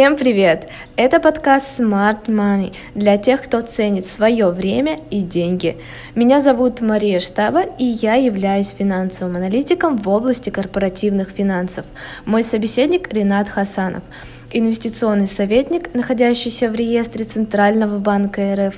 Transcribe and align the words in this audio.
Всем 0.00 0.16
привет! 0.16 0.66
Это 0.96 1.20
подкаст 1.20 1.78
Smart 1.78 2.24
Money 2.24 2.72
для 2.94 3.18
тех, 3.18 3.42
кто 3.42 3.60
ценит 3.60 4.06
свое 4.06 4.48
время 4.48 4.96
и 5.10 5.20
деньги. 5.20 5.76
Меня 6.14 6.40
зовут 6.40 6.80
Мария 6.80 7.20
Штаба, 7.20 7.64
и 7.78 7.84
я 7.84 8.14
являюсь 8.14 8.70
финансовым 8.70 9.36
аналитиком 9.36 9.98
в 9.98 10.08
области 10.08 10.48
корпоративных 10.48 11.28
финансов. 11.28 11.84
Мой 12.24 12.42
собеседник 12.42 13.12
Ренат 13.12 13.50
Хасанов– 13.50 14.02
инвестиционный 14.52 15.26
советник, 15.26 15.92
находящийся 15.92 16.70
в 16.70 16.74
реестре 16.74 17.26
Центрального 17.26 17.98
банка 17.98 18.54
РФ, 18.54 18.76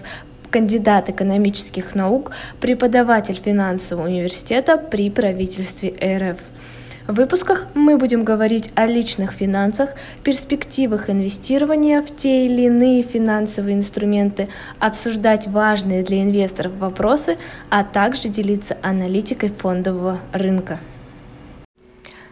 кандидат 0.51 1.09
экономических 1.09 1.95
наук, 1.95 2.33
преподаватель 2.61 3.41
финансового 3.41 4.09
университета 4.09 4.77
при 4.77 5.09
правительстве 5.09 5.95
РФ. 6.03 6.39
В 7.09 7.15
выпусках 7.15 7.67
мы 7.75 7.99
будем 7.99 8.23
говорить 8.23 8.71
о 8.77 8.87
личных 8.87 9.33
финансах, 9.33 9.91
перспективах 10.23 11.11
инвестирования 11.11 12.01
в 12.01 12.15
те 12.15 12.47
или 12.47 12.63
иные 12.63 13.03
финансовые 13.03 13.75
инструменты, 13.75 14.49
обсуждать 14.79 15.49
важные 15.49 16.05
для 16.05 16.23
инвесторов 16.23 16.73
вопросы, 16.79 17.39
а 17.71 17.83
также 17.83 18.29
делиться 18.29 18.77
аналитикой 18.83 19.49
фондового 19.49 20.21
рынка. 20.33 20.79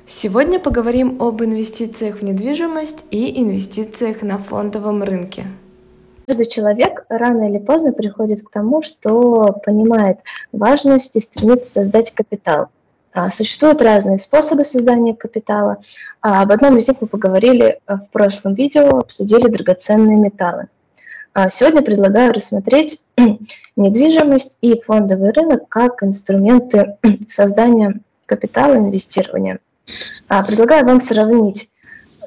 Сегодня 0.06 0.60
поговорим 0.60 1.20
об 1.20 1.42
инвестициях 1.42 2.18
в 2.18 2.22
недвижимость 2.22 3.04
и 3.10 3.42
инвестициях 3.42 4.22
на 4.22 4.38
фондовом 4.38 5.02
рынке. 5.02 5.46
Каждый 6.28 6.46
человек 6.46 7.06
рано 7.08 7.50
или 7.50 7.58
поздно 7.58 7.92
приходит 7.92 8.42
к 8.42 8.50
тому, 8.50 8.82
что 8.82 9.60
понимает 9.64 10.20
важность 10.52 11.16
и 11.16 11.20
стремится 11.20 11.72
создать 11.72 12.12
капитал– 12.12 12.68
существуют 13.28 13.82
разные 13.82 14.18
способы 14.18 14.64
создания 14.64 15.14
капитала. 15.14 15.78
А, 16.20 16.42
об 16.42 16.52
одном 16.52 16.76
из 16.76 16.86
них 16.86 16.98
мы 17.00 17.08
поговорили 17.08 17.80
э, 17.86 17.94
в 17.94 18.08
прошлом 18.12 18.54
видео, 18.54 18.98
обсудили 18.98 19.48
драгоценные 19.48 20.16
металлы. 20.16 20.68
А, 21.34 21.48
сегодня 21.48 21.82
предлагаю 21.82 22.32
рассмотреть 22.32 23.04
недвижимость 23.76 24.58
и 24.60 24.80
фондовый 24.80 25.32
рынок 25.32 25.68
как 25.68 26.02
инструменты 26.02 26.98
создания 27.26 28.00
капитала, 28.26 28.76
инвестирования. 28.76 29.58
Предлагаю 30.46 30.86
вам 30.86 31.00
сравнить 31.00 31.70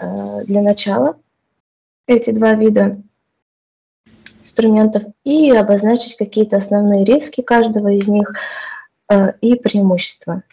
э, 0.02 0.42
для 0.46 0.62
начала 0.62 1.16
эти 2.08 2.32
два 2.32 2.54
вида 2.56 3.02
инструментов 4.42 5.04
и 5.24 5.50
обозначить 5.52 6.18
какие-то 6.18 6.58
основные 6.58 7.06
риски 7.06 7.42
каждого 7.42 7.88
из 7.88 8.08
них 8.10 8.34
э, 9.10 9.34
и 9.40 9.56
преимущества. 9.56 10.44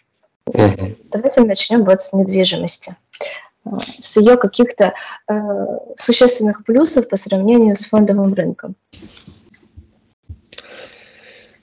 Угу. 0.46 0.96
Давайте 1.12 1.42
начнем 1.42 1.84
вот 1.84 2.00
с 2.02 2.12
недвижимости, 2.12 2.96
э, 3.64 3.70
с 3.78 4.16
ее 4.16 4.36
каких-то 4.36 4.94
э, 5.28 5.34
существенных 5.96 6.64
плюсов 6.64 7.08
по 7.08 7.16
сравнению 7.16 7.76
с 7.76 7.86
фондовым 7.86 8.34
рынком. 8.34 8.74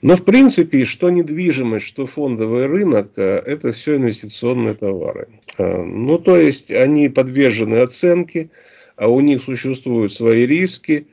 Но 0.00 0.14
в 0.14 0.24
принципе, 0.24 0.84
что 0.84 1.10
недвижимость, 1.10 1.86
что 1.86 2.06
фондовый 2.06 2.66
рынок, 2.66 3.10
э, 3.16 3.42
это 3.44 3.72
все 3.72 3.96
инвестиционные 3.96 4.74
товары. 4.74 5.28
Э, 5.58 5.82
ну, 5.82 6.18
то 6.18 6.36
есть 6.36 6.70
они 6.70 7.08
подвержены 7.08 7.76
оценке, 7.76 8.50
а 8.96 9.08
у 9.08 9.20
них 9.20 9.42
существуют 9.42 10.12
свои 10.12 10.46
риски. 10.46 11.08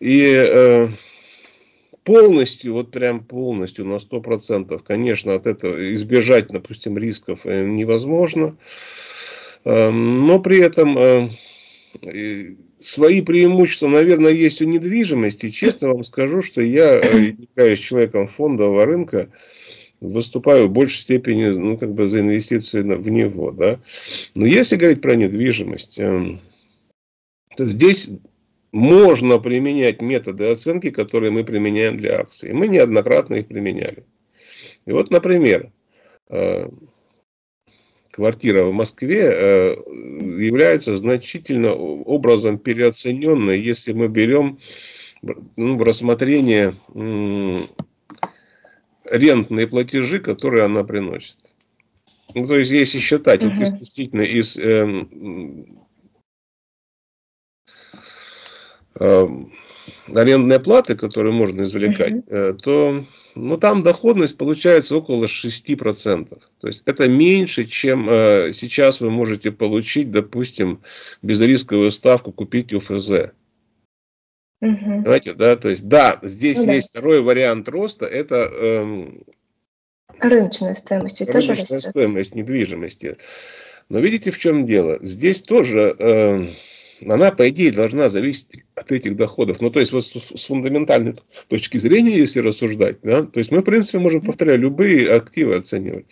И 0.00 0.88
полностью, 2.04 2.74
вот 2.74 2.90
прям 2.90 3.20
полностью 3.24 3.84
на 3.84 3.96
100%, 3.96 4.80
конечно, 4.84 5.34
от 5.34 5.46
этого 5.46 5.92
избежать, 5.94 6.48
допустим, 6.48 6.98
рисков 6.98 7.40
э, 7.44 7.64
невозможно. 7.64 8.56
Эм, 9.64 10.26
но 10.26 10.40
при 10.40 10.60
этом 10.60 10.98
э, 10.98 11.28
свои 12.78 13.20
преимущества, 13.20 13.88
наверное, 13.88 14.32
есть 14.32 14.60
у 14.60 14.64
недвижимости. 14.64 15.50
Честно 15.50 15.88
вам 15.88 16.04
скажу, 16.04 16.42
что 16.42 16.60
я, 16.60 16.98
э, 16.98 17.34
являюсь 17.38 17.78
человеком 17.78 18.26
фондового 18.26 18.84
рынка, 18.84 19.28
выступаю 20.00 20.66
в 20.66 20.72
большей 20.72 21.02
степени 21.02 21.46
ну, 21.46 21.78
как 21.78 21.94
бы 21.94 22.08
за 22.08 22.20
инвестиции 22.20 22.80
в 22.80 23.08
него. 23.08 23.52
Да? 23.52 23.80
Но 24.34 24.46
если 24.46 24.76
говорить 24.76 25.00
про 25.00 25.14
недвижимость, 25.14 26.00
эм, 26.00 26.40
то 27.56 27.64
здесь 27.66 28.10
можно 28.72 29.38
применять 29.38 30.00
методы 30.00 30.50
оценки, 30.50 30.90
которые 30.90 31.30
мы 31.30 31.44
применяем 31.44 31.96
для 31.96 32.20
акций. 32.20 32.52
Мы 32.52 32.68
неоднократно 32.68 33.36
их 33.36 33.48
применяли. 33.48 34.04
И 34.86 34.92
вот, 34.92 35.10
например, 35.10 35.70
э, 36.30 36.68
квартира 38.10 38.64
в 38.64 38.72
Москве 38.72 39.22
э, 39.22 39.74
является 40.38 40.94
значительно 40.94 41.74
образом 41.74 42.58
переоцененной, 42.58 43.60
если 43.60 43.92
мы 43.92 44.08
берем 44.08 44.58
ну, 45.56 45.76
в 45.76 45.82
рассмотрение 45.82 46.74
рентные 49.04 49.66
платежи, 49.66 50.18
которые 50.18 50.64
она 50.64 50.84
приносит. 50.84 51.38
Ну, 52.34 52.46
то 52.46 52.58
есть, 52.58 52.70
если 52.70 52.98
считать 52.98 53.42
uh-huh. 53.42 53.54
вот, 53.54 53.62
исключительно 53.62 54.22
из 54.22 54.56
э, 54.56 54.86
э, 54.86 55.64
арендной 58.94 60.60
платы, 60.60 60.96
которую 60.96 61.34
можно 61.34 61.62
извлекать, 61.62 62.14
uh-huh. 62.28 62.54
то 62.54 63.04
ну, 63.34 63.56
там 63.56 63.82
доходность 63.82 64.36
получается 64.36 64.96
около 64.96 65.24
6%. 65.24 66.28
То 66.60 66.66
есть 66.66 66.82
это 66.84 67.08
меньше, 67.08 67.64
чем 67.64 68.08
э, 68.10 68.52
сейчас 68.52 69.00
вы 69.00 69.10
можете 69.10 69.52
получить, 69.52 70.10
допустим, 70.10 70.82
безрисковую 71.22 71.90
ставку 71.90 72.32
купить 72.32 72.72
УФЗ. 72.72 73.32
Угу. 74.60 75.02
Понимаете, 75.02 75.34
да, 75.34 75.56
то 75.56 75.70
есть, 75.70 75.88
да, 75.88 76.18
здесь 76.22 76.62
ну, 76.62 76.72
есть 76.72 76.92
да. 76.92 77.00
второй 77.00 77.20
вариант 77.20 77.68
роста, 77.68 78.06
это 78.06 78.36
эм, 78.36 79.24
рыночная 80.20 80.74
стоимость, 80.74 81.20
рыночная 81.20 81.56
тоже 81.56 81.60
растет. 81.62 81.90
стоимость 81.90 82.34
недвижимости. 82.34 83.16
Но 83.88 83.98
видите, 83.98 84.30
в 84.30 84.38
чем 84.38 84.64
дело? 84.64 84.98
Здесь 85.00 85.42
тоже 85.42 85.96
э, 85.98 86.46
она, 87.08 87.30
по 87.30 87.48
идее, 87.48 87.72
должна 87.72 88.08
зависеть 88.08 88.64
от 88.74 88.92
этих 88.92 89.16
доходов. 89.16 89.60
Ну, 89.60 89.70
то 89.70 89.80
есть, 89.80 89.92
вот 89.92 90.04
с 90.04 90.44
фундаментальной 90.44 91.14
точки 91.48 91.78
зрения, 91.78 92.16
если 92.16 92.40
рассуждать, 92.40 92.98
да, 93.02 93.22
то 93.22 93.38
есть 93.38 93.50
мы, 93.50 93.60
в 93.60 93.64
принципе, 93.64 93.98
можем, 93.98 94.20
повторяю, 94.20 94.58
любые 94.58 95.10
активы 95.10 95.56
оценивать. 95.56 96.06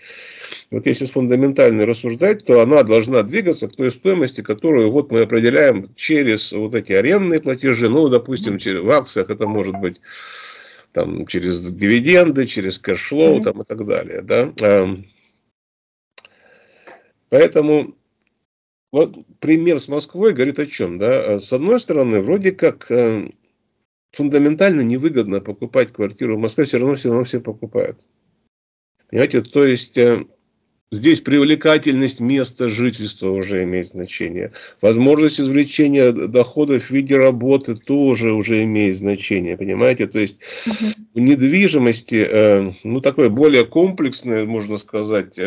Вот 0.71 0.87
если 0.87 1.05
с 1.05 1.11
фундаментальной 1.11 1.85
рассуждать, 1.85 2.45
то 2.45 2.61
она 2.61 2.83
должна 2.83 3.23
двигаться 3.23 3.69
к 3.69 3.77
той 3.77 3.91
стоимости, 3.91 4.41
которую 4.41 4.91
вот 4.91 5.11
мы 5.11 5.23
определяем 5.23 5.95
через 5.95 6.53
вот 6.53 6.75
эти 6.75 6.93
арендные 6.93 7.41
платежи, 7.41 7.89
ну, 7.89 8.09
допустим, 8.09 8.59
через, 8.59 8.83
в 8.83 8.91
акциях 8.91 9.31
это 9.31 9.47
может 9.47 9.75
быть 9.77 10.01
там, 10.93 11.27
через 11.27 11.73
дивиденды, 11.73 12.47
через 12.47 12.79
cash 12.79 13.09
flow 13.09 13.39
mm-hmm. 13.39 13.43
там, 13.45 13.63
и 13.63 13.65
так 13.65 13.87
далее. 13.87 14.23
Да? 14.23 14.53
Поэтому 17.29 17.95
вот 18.93 19.17
пример 19.39 19.79
с 19.79 19.89
Москвой 19.89 20.33
говорит 20.33 20.59
о 20.59 20.67
чем, 20.67 20.99
да? 20.99 21.39
С 21.39 21.53
одной 21.53 21.79
стороны, 21.79 22.21
вроде 22.21 22.53
как 22.53 22.91
э, 22.91 23.29
фундаментально 24.11 24.81
невыгодно 24.81 25.41
покупать 25.41 25.93
квартиру 25.93 26.37
в 26.37 26.41
Москве, 26.41 26.65
все 26.65 26.79
равно 26.79 26.97
все 26.97 27.09
равно 27.11 27.25
все 27.25 27.41
покупают. 27.41 27.99
Понимаете, 29.09 29.43
то 29.43 29.65
есть 29.65 29.97
э, 29.97 30.25
здесь 30.91 31.21
привлекательность 31.21 32.21
места 32.21 32.69
жительства 32.69 33.31
уже 33.31 33.63
имеет 33.63 33.89
значение. 33.89 34.53
Возможность 34.81 35.41
извлечения 35.41 36.11
доходов 36.13 36.85
в 36.85 36.91
виде 36.91 37.17
работы 37.17 37.77
тоже 37.77 38.33
уже 38.33 38.65
имеет 38.65 38.97
значение, 38.97 39.57
понимаете? 39.57 40.09
То 40.09 40.19
есть 40.19 40.37
в 41.15 41.19
недвижимости, 41.19 42.27
э, 42.29 42.73
ну 42.83 43.01
такое 43.01 43.29
более 43.29 43.65
комплексное, 43.65 44.45
можно 44.45 44.79
сказать, 44.79 45.39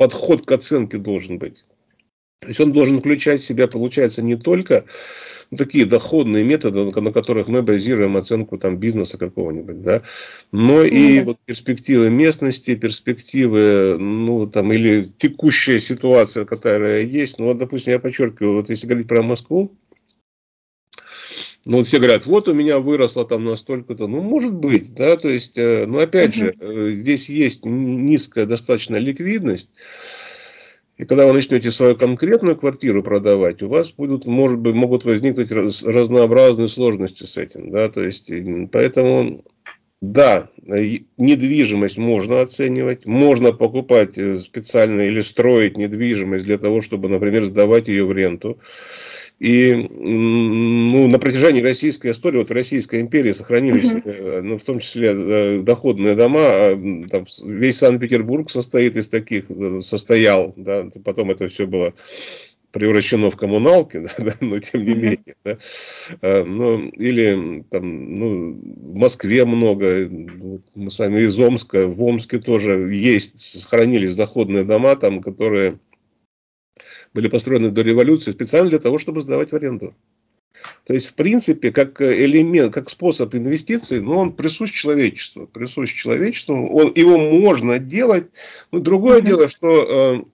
подход 0.00 0.46
к 0.46 0.52
оценке 0.52 0.96
должен 0.96 1.38
быть. 1.38 1.62
То 2.40 2.48
есть 2.48 2.58
он 2.58 2.72
должен 2.72 3.00
включать 3.00 3.42
в 3.42 3.44
себя, 3.44 3.68
получается, 3.68 4.22
не 4.22 4.34
только 4.34 4.86
такие 5.54 5.84
доходные 5.84 6.42
методы, 6.42 6.90
на 7.02 7.12
которых 7.12 7.48
мы 7.48 7.60
базируем 7.62 8.16
оценку 8.16 8.56
там, 8.56 8.78
бизнеса 8.78 9.18
какого-нибудь, 9.18 9.82
да, 9.82 10.00
но 10.52 10.82
и 10.82 11.18
mm-hmm. 11.18 11.24
вот 11.24 11.38
перспективы 11.44 12.08
местности, 12.08 12.76
перспективы, 12.76 13.98
ну, 13.98 14.46
там, 14.46 14.72
или 14.72 15.06
текущая 15.18 15.78
ситуация, 15.78 16.46
которая 16.46 17.02
есть. 17.02 17.38
Ну, 17.38 17.48
вот, 17.48 17.58
допустим, 17.58 17.92
я 17.92 17.98
подчеркиваю, 17.98 18.54
вот 18.54 18.70
если 18.70 18.86
говорить 18.86 19.08
про 19.08 19.22
Москву, 19.22 19.70
ну, 21.66 21.78
вот 21.78 21.86
все 21.86 21.98
говорят, 21.98 22.26
вот 22.26 22.48
у 22.48 22.54
меня 22.54 22.78
выросло 22.80 23.26
там 23.26 23.44
настолько-то. 23.44 24.08
Ну, 24.08 24.22
может 24.22 24.54
быть, 24.54 24.94
да, 24.94 25.16
то 25.16 25.28
есть, 25.28 25.58
э, 25.58 25.86
ну, 25.86 25.98
опять 25.98 26.34
же, 26.34 26.54
э, 26.60 26.90
здесь 26.92 27.28
есть 27.28 27.64
низкая 27.66 28.46
достаточно 28.46 28.96
ликвидность. 28.96 29.70
И 30.98 31.04
когда 31.06 31.26
вы 31.26 31.32
начнете 31.32 31.70
свою 31.70 31.96
конкретную 31.96 32.56
квартиру 32.56 33.02
продавать, 33.02 33.62
у 33.62 33.68
вас 33.68 33.90
будут, 33.92 34.26
может 34.26 34.58
быть, 34.58 34.74
могут 34.74 35.04
возникнуть 35.04 35.50
разнообразные 35.50 36.68
сложности 36.68 37.24
с 37.24 37.38
этим, 37.38 37.70
да, 37.70 37.88
то 37.88 38.02
есть, 38.02 38.30
поэтому 38.70 39.42
Да, 40.02 40.48
недвижимость 41.18 41.98
можно 41.98 42.40
оценивать, 42.40 43.04
можно 43.06 43.52
покупать 43.52 44.16
э, 44.18 44.38
специально 44.38 45.02
или 45.02 45.20
строить 45.20 45.76
недвижимость 45.76 46.46
для 46.46 46.58
того, 46.58 46.80
чтобы, 46.82 47.08
например, 47.10 47.44
сдавать 47.44 47.88
ее 47.88 48.06
в 48.06 48.12
ренту. 48.12 48.58
И 49.40 49.72
ну, 49.72 51.08
на 51.08 51.18
протяжении 51.18 51.62
российской 51.62 52.10
истории, 52.10 52.38
вот 52.38 52.50
в 52.50 52.52
Российской 52.52 53.00
империи 53.00 53.32
сохранились, 53.32 53.90
uh-huh. 53.90 54.42
ну, 54.42 54.58
в 54.58 54.64
том 54.64 54.80
числе 54.80 55.14
э, 55.14 55.60
доходные 55.60 56.14
дома, 56.14 56.40
а, 56.42 57.06
там, 57.10 57.24
весь 57.44 57.78
Санкт-Петербург 57.78 58.50
состоит 58.50 58.96
из 58.96 59.08
таких, 59.08 59.46
состоял, 59.80 60.52
да, 60.56 60.84
потом 61.02 61.30
это 61.30 61.48
все 61.48 61.66
было 61.66 61.94
превращено 62.70 63.30
в 63.30 63.36
коммуналки, 63.36 63.98
да, 64.18 64.24
да, 64.24 64.34
но 64.42 64.58
тем 64.58 64.84
не 64.84 64.94
менее. 64.94 65.34
Да, 65.42 66.44
ну, 66.44 66.88
или 66.90 67.64
там, 67.70 68.14
ну, 68.14 68.60
в 68.62 68.94
Москве 68.94 69.46
много, 69.46 70.06
мы 70.74 70.90
сами 70.90 71.22
из 71.22 71.40
Омска, 71.40 71.86
в 71.86 72.02
Омске 72.02 72.40
тоже 72.40 72.90
есть, 72.92 73.40
сохранились 73.40 74.14
доходные 74.14 74.64
дома, 74.64 74.96
там, 74.96 75.22
которые 75.22 75.78
были 77.14 77.28
построены 77.28 77.70
до 77.70 77.82
революции 77.82 78.32
специально 78.32 78.70
для 78.70 78.78
того, 78.78 78.98
чтобы 78.98 79.20
сдавать 79.20 79.50
в 79.52 79.56
аренду. 79.56 79.94
То 80.84 80.92
есть, 80.92 81.08
в 81.08 81.14
принципе, 81.14 81.72
как 81.72 82.00
элемент, 82.02 82.74
как 82.74 82.90
способ 82.90 83.34
инвестиций, 83.34 84.00
ну, 84.00 84.18
он 84.18 84.32
присущ 84.32 84.72
человечеству. 84.72 85.46
Присущ 85.46 85.94
человечеству. 85.94 86.54
Он, 86.66 86.92
его 86.94 87.18
можно 87.18 87.78
делать. 87.78 88.26
Но 88.70 88.80
другое 88.80 89.20
mm-hmm. 89.20 89.26
дело, 89.26 89.48
что 89.48 90.24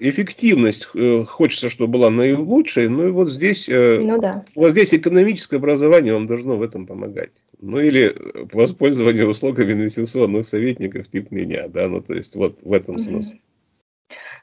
э, 0.00 0.08
эффективность 0.08 0.88
э, 0.94 1.24
хочется, 1.24 1.68
чтобы 1.68 1.92
была 1.92 2.10
наилучшей, 2.10 2.88
ну 2.88 3.08
и 3.08 3.10
вот 3.10 3.30
здесь, 3.30 3.68
э, 3.68 3.98
ну, 4.00 4.20
да. 4.20 4.44
вот 4.54 4.70
здесь 4.70 4.94
экономическое 4.94 5.56
образование 5.56 6.14
вам 6.14 6.26
должно 6.26 6.56
в 6.56 6.62
этом 6.62 6.86
помогать. 6.86 7.32
Ну 7.60 7.80
или 7.80 8.14
воспользование 8.52 9.26
услугами 9.26 9.72
инвестиционных 9.72 10.46
советников 10.46 11.08
типа 11.08 11.34
меня, 11.34 11.66
да, 11.68 11.88
ну 11.88 12.00
то 12.00 12.14
есть 12.14 12.36
вот 12.36 12.62
в 12.62 12.72
этом 12.72 12.98
смысле. 12.98 13.40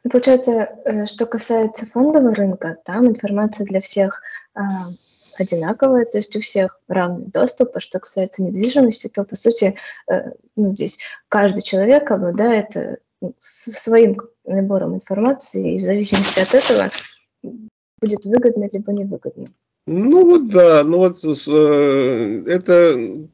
Ну, 0.03 0.11
получается, 0.11 0.51
э, 0.85 1.05
что 1.05 1.25
касается 1.25 1.87
фондового 1.87 2.35
рынка, 2.35 2.77
там 2.85 3.07
информация 3.07 3.65
для 3.65 3.81
всех 3.81 4.21
э, 4.55 4.61
одинаковая, 5.37 6.05
то 6.05 6.17
есть 6.17 6.35
у 6.35 6.41
всех 6.41 6.79
равный 6.87 7.25
доступ. 7.27 7.75
А 7.75 7.79
что 7.79 7.99
касается 7.99 8.43
недвижимости, 8.43 9.07
то 9.07 9.23
по 9.23 9.35
сути, 9.35 9.75
э, 10.09 10.31
ну, 10.55 10.73
здесь 10.73 10.97
каждый 11.29 11.63
человек 11.63 12.11
обладает 12.11 12.75
э, 12.75 12.97
своим 13.39 14.17
набором 14.45 14.95
информации, 14.95 15.75
и 15.75 15.79
в 15.79 15.85
зависимости 15.85 16.39
от 16.39 16.53
этого 16.53 16.91
будет 17.99 18.25
выгодно 18.25 18.69
либо 18.71 18.91
невыгодно. 18.91 19.47
Ну 19.87 20.25
вот 20.25 20.49
да, 20.49 20.83
ну 20.83 20.97
вот 20.97 21.23
это, 22.47 23.27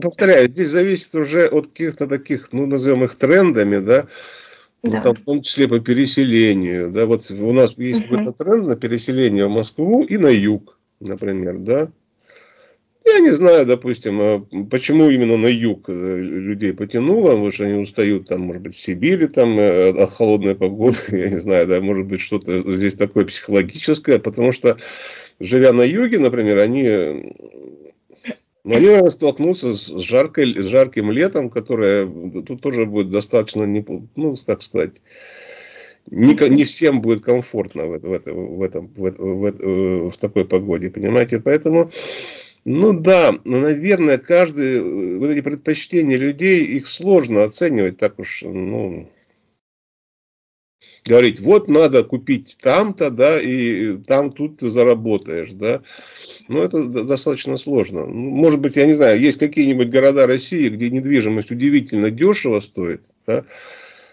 повторяю, 0.00 0.48
здесь 0.48 0.68
зависит 0.68 1.14
уже 1.14 1.46
от 1.46 1.68
каких-то 1.68 2.08
таких, 2.08 2.52
ну 2.52 2.66
назовем 2.66 3.04
их 3.04 3.14
трендами, 3.14 3.78
да, 3.78 4.02
ну, 4.02 4.08
да. 4.82 5.00
там, 5.00 5.14
в 5.14 5.24
том 5.24 5.42
числе 5.42 5.68
по 5.68 5.80
переселению, 5.80 6.90
да, 6.90 7.06
вот 7.06 7.30
у 7.30 7.52
нас 7.52 7.76
есть 7.78 8.00
uh 8.00 8.08
какой-то 8.08 8.32
тренд 8.32 8.66
на 8.66 8.76
переселение 8.76 9.46
в 9.46 9.50
Москву 9.50 10.04
и 10.04 10.16
на 10.16 10.28
юг, 10.28 10.78
например, 11.00 11.58
да, 11.58 11.90
я 13.04 13.18
не 13.18 13.30
знаю, 13.30 13.66
допустим, 13.66 14.20
а 14.20 14.46
почему 14.70 15.10
именно 15.10 15.36
на 15.36 15.48
юг 15.48 15.88
э, 15.88 15.92
людей 15.92 16.72
потянуло, 16.72 17.30
потому 17.30 17.50
что 17.50 17.64
они 17.64 17.74
устают, 17.74 18.28
там, 18.28 18.42
может 18.42 18.62
быть, 18.62 18.76
в 18.76 18.80
Сибири, 18.80 19.26
там, 19.26 19.58
э, 19.58 19.90
от 19.90 20.10
холодной 20.10 20.54
погоды, 20.54 20.96
я 21.10 21.30
не 21.30 21.40
знаю, 21.40 21.66
да, 21.66 21.80
может 21.80 22.06
быть, 22.06 22.20
что-то 22.20 22.60
здесь 22.72 22.94
такое 22.94 23.24
психологическое, 23.24 24.18
потому 24.18 24.52
что, 24.52 24.76
живя 25.40 25.72
на 25.72 25.82
юге, 25.82 26.18
например, 26.18 26.58
они, 26.58 27.32
наверное, 28.64 29.10
столкнутся 29.10 29.74
с, 29.74 29.88
жаркой, 30.00 30.54
с 30.54 30.66
жарким 30.66 31.10
летом, 31.10 31.50
которое 31.50 32.06
тут 32.42 32.62
тоже 32.62 32.86
будет 32.86 33.10
достаточно, 33.10 33.64
не, 33.64 33.84
ну, 34.16 34.36
как 34.46 34.62
сказать, 34.62 35.02
не, 36.10 36.34
не 36.48 36.64
всем 36.64 37.00
будет 37.00 37.24
комфортно 37.24 37.86
в, 37.86 37.98
в, 38.00 38.12
этом, 38.12 38.56
в, 38.56 38.62
этом, 38.62 38.86
в, 38.94 39.10
в, 39.10 40.10
в 40.10 40.16
такой 40.16 40.44
погоде, 40.44 40.90
понимаете, 40.90 41.40
поэтому 41.40 41.90
ну 42.64 42.92
да, 42.92 43.36
но, 43.44 43.58
наверное, 43.58 44.18
каждый, 44.18 44.76
э, 44.76 45.18
вот 45.18 45.28
эти 45.28 45.40
предпочтения 45.40 46.16
людей, 46.16 46.64
их 46.64 46.86
сложно 46.86 47.42
оценивать 47.42 47.98
так 47.98 48.20
уж, 48.20 48.42
ну, 48.42 49.08
говорить, 51.06 51.40
вот 51.40 51.68
надо 51.68 52.04
купить 52.04 52.58
там-то, 52.62 53.10
да, 53.10 53.40
и 53.40 53.96
там 53.98 54.30
тут 54.30 54.58
ты 54.58 54.70
заработаешь, 54.70 55.50
да. 55.52 55.82
Ну, 56.48 56.62
это 56.62 56.84
достаточно 56.84 57.56
сложно. 57.56 58.06
Ну, 58.06 58.30
может 58.30 58.60
быть, 58.60 58.76
я 58.76 58.86
не 58.86 58.94
знаю, 58.94 59.20
есть 59.20 59.38
какие-нибудь 59.38 59.90
города 59.90 60.26
России, 60.26 60.68
где 60.68 60.90
недвижимость 60.90 61.50
удивительно 61.50 62.10
дешево 62.10 62.60
стоит, 62.60 63.02
да, 63.26 63.44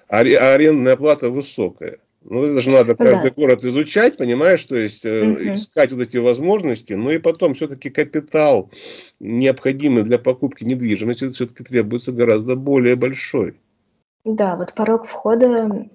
а 0.07 0.19
арендная 0.19 0.95
плата 0.95 1.29
высокая. 1.29 1.97
Ну, 2.21 2.43
это 2.43 2.59
же 2.59 2.69
надо 2.69 2.95
каждый 2.95 3.29
да. 3.29 3.35
город 3.35 3.63
изучать, 3.63 4.17
понимаешь, 4.17 4.63
то 4.65 4.75
есть 4.75 5.05
угу. 5.05 5.53
искать 5.53 5.91
вот 5.93 6.01
эти 6.01 6.17
возможности, 6.17 6.93
ну 6.93 7.11
и 7.11 7.17
потом 7.17 7.53
все-таки 7.53 7.89
капитал, 7.89 8.69
необходимый 9.19 10.03
для 10.03 10.19
покупки 10.19 10.65
недвижимости, 10.65 11.29
все-таки 11.29 11.63
требуется 11.63 12.11
гораздо 12.11 12.55
более 12.55 12.97
большой. 12.97 13.55
Да, 14.25 14.57
вот 14.57 14.75
порог 14.75 15.07
входа 15.07 15.87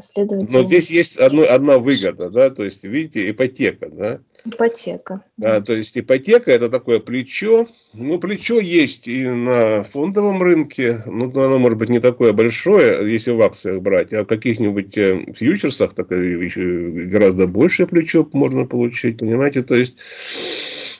следовательно... 0.00 0.60
Но 0.60 0.66
здесь 0.66 0.90
есть 0.90 1.16
одно, 1.18 1.44
одна 1.48 1.78
выгода, 1.78 2.30
да, 2.30 2.50
то 2.50 2.64
есть, 2.64 2.84
видите, 2.84 3.30
ипотека, 3.30 3.90
да. 3.90 4.20
Ипотека. 4.44 5.22
Да, 5.36 5.60
то 5.60 5.74
есть 5.74 5.98
ипотека 5.98 6.50
это 6.50 6.70
такое 6.70 7.00
плечо. 7.00 7.68
Ну, 7.92 8.18
плечо 8.18 8.60
есть 8.60 9.08
и 9.08 9.26
на 9.26 9.84
фондовом 9.84 10.42
рынке, 10.42 11.02
но 11.06 11.26
оно 11.26 11.58
может 11.58 11.78
быть 11.78 11.90
не 11.90 12.00
такое 12.00 12.32
большое, 12.32 13.10
если 13.10 13.30
в 13.30 13.42
акциях 13.42 13.82
брать, 13.82 14.12
а 14.12 14.24
в 14.24 14.26
каких-нибудь 14.26 14.96
э, 14.96 15.32
фьючерсах 15.34 15.92
еще 15.98 17.08
гораздо 17.10 17.46
большее 17.46 17.86
плечо 17.86 18.28
можно 18.32 18.64
получить, 18.64 19.18
понимаете, 19.18 19.62
то 19.62 19.74
есть, 19.74 19.98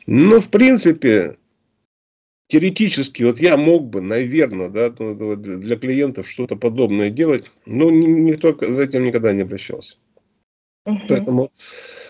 ну, 0.06 0.40
в 0.40 0.48
принципе, 0.48 1.36
теоретически, 2.48 3.22
вот 3.22 3.38
я 3.38 3.56
мог 3.56 3.84
бы, 3.84 4.00
наверное, 4.00 4.68
да, 4.68 4.92
ну, 4.98 5.36
для 5.36 5.76
клиентов 5.76 6.28
что-то 6.28 6.56
подобное 6.56 7.10
делать, 7.10 7.50
но 7.66 7.90
никто 7.90 8.56
за 8.60 8.82
этим 8.82 9.04
никогда 9.04 9.32
не 9.32 9.42
обращался. 9.42 9.96
Uh-huh. 10.86 10.96
Поэтому 11.08 11.52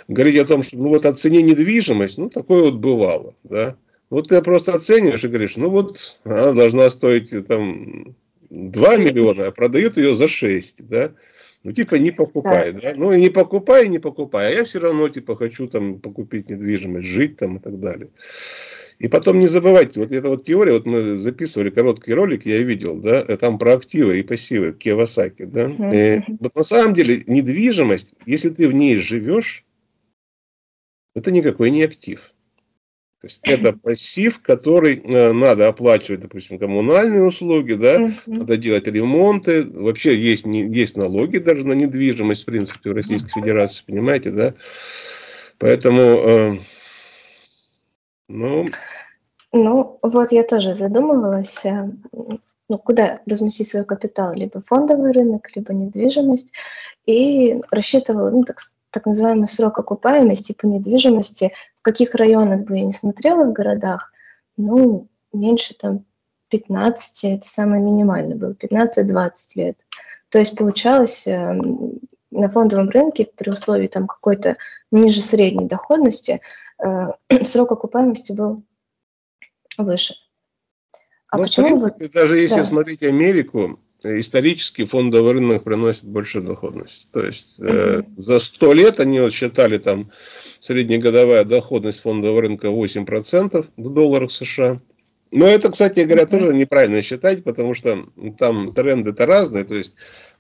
говорить 0.07 0.39
о 0.39 0.47
том, 0.47 0.63
что 0.63 0.79
ну 0.79 0.89
вот 0.89 1.05
оцени 1.05 1.43
недвижимость, 1.43 2.19
ну 2.19 2.31
такое 2.31 2.63
вот 2.63 2.77
бывало, 2.77 3.35
да. 3.43 3.77
Вот 4.11 4.29
ты 4.29 4.41
просто 4.41 4.73
оцениваешь 4.73 5.25
и 5.25 5.29
говоришь, 5.29 5.57
ну 5.57 5.69
вот 5.69 6.21
она 6.25 6.53
должна 6.53 6.89
стоить 6.89 7.31
там 7.47 8.17
2 8.49 8.97
миллиона, 8.97 9.49
а 9.49 9.51
продают 9.51 9.97
ее 9.97 10.15
за 10.15 10.29
6, 10.29 10.87
да. 10.87 11.13
Ну, 11.65 11.73
типа, 11.73 11.97
не 11.97 12.13
покупай, 12.13 12.73
да. 12.73 12.81
да? 12.81 12.93
Ну, 12.97 13.13
не 13.13 13.31
покупай, 13.31 13.89
не 13.89 13.99
покупай. 13.99 14.47
А 14.47 14.57
я 14.59 14.65
все 14.65 14.79
равно, 14.79 15.09
типа, 15.09 15.37
хочу 15.37 15.67
там 15.67 16.01
покупить 16.01 16.49
недвижимость, 16.49 17.09
жить 17.09 17.37
там 17.37 17.57
и 17.57 17.61
так 17.61 17.81
далее. 17.81 18.09
И 18.99 19.07
потом 19.07 19.39
не 19.39 19.47
забывайте, 19.47 20.01
вот 20.01 20.11
эта 20.11 20.29
вот 20.29 20.45
теория, 20.45 20.73
вот 20.73 20.85
мы 20.85 21.17
записывали 21.17 21.71
короткий 21.71 22.15
ролик, 22.15 22.45
я 22.47 22.59
видел, 22.63 22.97
да, 22.97 23.25
там 23.37 23.57
про 23.57 23.75
активы 23.75 24.19
и 24.19 24.25
пассивы 24.25 24.73
Киевасаки, 24.73 25.45
да. 25.45 25.67
Mm-hmm. 25.67 26.27
И 26.29 26.37
вот 26.41 26.57
на 26.57 26.65
самом 26.65 26.95
деле 26.95 27.23
недвижимость, 27.29 28.15
если 28.27 28.49
ты 28.49 28.69
в 28.69 28.75
ней 28.75 28.97
живешь, 28.97 29.65
это 31.15 31.31
никакой 31.31 31.71
не 31.71 31.85
актив. 31.85 32.33
То 33.21 33.27
есть 33.29 33.41
это 33.45 33.73
пассив, 33.73 34.41
который 34.43 34.97
э, 34.97 35.33
надо 35.33 35.69
оплачивать, 35.69 36.21
допустим, 36.21 36.59
коммунальные 36.59 37.23
услуги, 37.23 37.75
да, 37.75 38.01
uh-huh. 38.01 38.13
надо 38.27 38.57
делать 38.57 38.89
ремонты. 38.89 39.63
Вообще 39.63 40.17
есть, 40.17 40.45
не, 40.45 40.69
есть 40.69 40.97
налоги 40.97 41.39
даже 41.39 41.65
на 41.65 41.73
недвижимость, 41.73 42.43
в 42.43 42.47
принципе, 42.47 42.91
в 42.91 42.95
Российской. 42.95 43.31
Федерации, 43.31 43.85
понимаете, 43.87 44.33
да. 44.33 44.55
Поэтому 45.59 46.01
э, 46.01 46.59
ну... 48.29 48.67
Ну, 49.53 49.99
вот 50.03 50.31
я 50.31 50.43
тоже 50.43 50.75
задумывалась, 50.75 51.65
э, 51.65 51.91
ну, 52.69 52.79
куда 52.79 53.21
разместить 53.27 53.69
свой 53.69 53.87
капитал, 53.87 54.35
либо 54.35 54.61
фондовый 54.61 55.13
рынок, 55.13 55.49
либо 55.57 55.73
недвижимость, 55.73 56.53
и 57.07 57.59
рассчитывала, 57.71 58.29
ну, 58.29 58.45
так, 58.45 58.59
так 58.91 59.07
называемый 59.07 59.49
срок 59.49 59.79
окупаемости 59.79 60.53
по 60.53 60.67
недвижимости, 60.67 61.53
в 61.79 61.83
каких 61.83 62.15
районах 62.15 62.67
бы 62.67 62.77
я 62.77 62.85
не 62.85 62.93
смотрела 62.93 63.45
в 63.45 63.55
городах, 63.55 64.13
ну, 64.59 65.09
меньше 65.33 65.75
там 65.75 66.05
15, 66.51 67.25
это 67.25 67.49
самое 67.49 67.83
минимальное 67.83 68.37
было, 68.37 68.53
15-20 68.53 69.31
лет. 69.55 69.79
То 70.29 70.39
есть 70.39 70.57
получалось 70.57 71.27
эм, 71.27 72.01
на 72.31 72.51
фондовом 72.51 72.91
рынке 72.91 73.29
при 73.37 73.51
условии 73.51 73.87
там 73.87 74.07
какой-то 74.07 74.57
ниже 74.91 75.21
средней 75.21 75.67
доходности 75.67 76.33
э, 76.33 76.41
срок 77.45 77.73
окупаемости 77.73 78.33
был 78.33 78.63
выше. 79.77 80.15
А 81.31 81.37
ну, 81.37 81.45
почему 81.45 81.67
в 81.67 81.69
принципе, 81.69 82.07
вы... 82.07 82.09
даже 82.09 82.39
если 82.39 82.59
да. 82.59 82.65
смотреть 82.65 83.03
Америку, 83.03 83.79
исторически 84.03 84.85
фондовый 84.85 85.33
рынок 85.33 85.65
приносит 85.65 86.05
больше 86.05 86.41
доходность. 86.41 87.11
То 87.13 87.25
есть 87.25 87.61
э, 87.61 88.03
за 88.17 88.39
100 88.39 88.73
лет 88.73 89.01
они 89.01 89.21
вот 89.21 89.33
считали 89.33 89.79
там 89.79 90.07
среднегодовая 90.61 91.45
доходность 91.45 92.01
фондового 92.01 92.43
рынка 92.43 92.69
8% 92.69 93.67
в 93.77 93.91
долларах 93.91 94.31
США. 94.31 94.81
Но 95.31 95.47
это, 95.47 95.71
кстати 95.71 96.01
говоря, 96.01 96.27
тоже 96.27 96.55
неправильно 96.55 97.03
считать, 97.03 97.45
потому 97.45 97.75
что 97.75 98.07
там 98.39 98.73
тренды-то 98.73 99.27
разные. 99.27 99.65
То 99.65 99.75
есть 99.75 99.97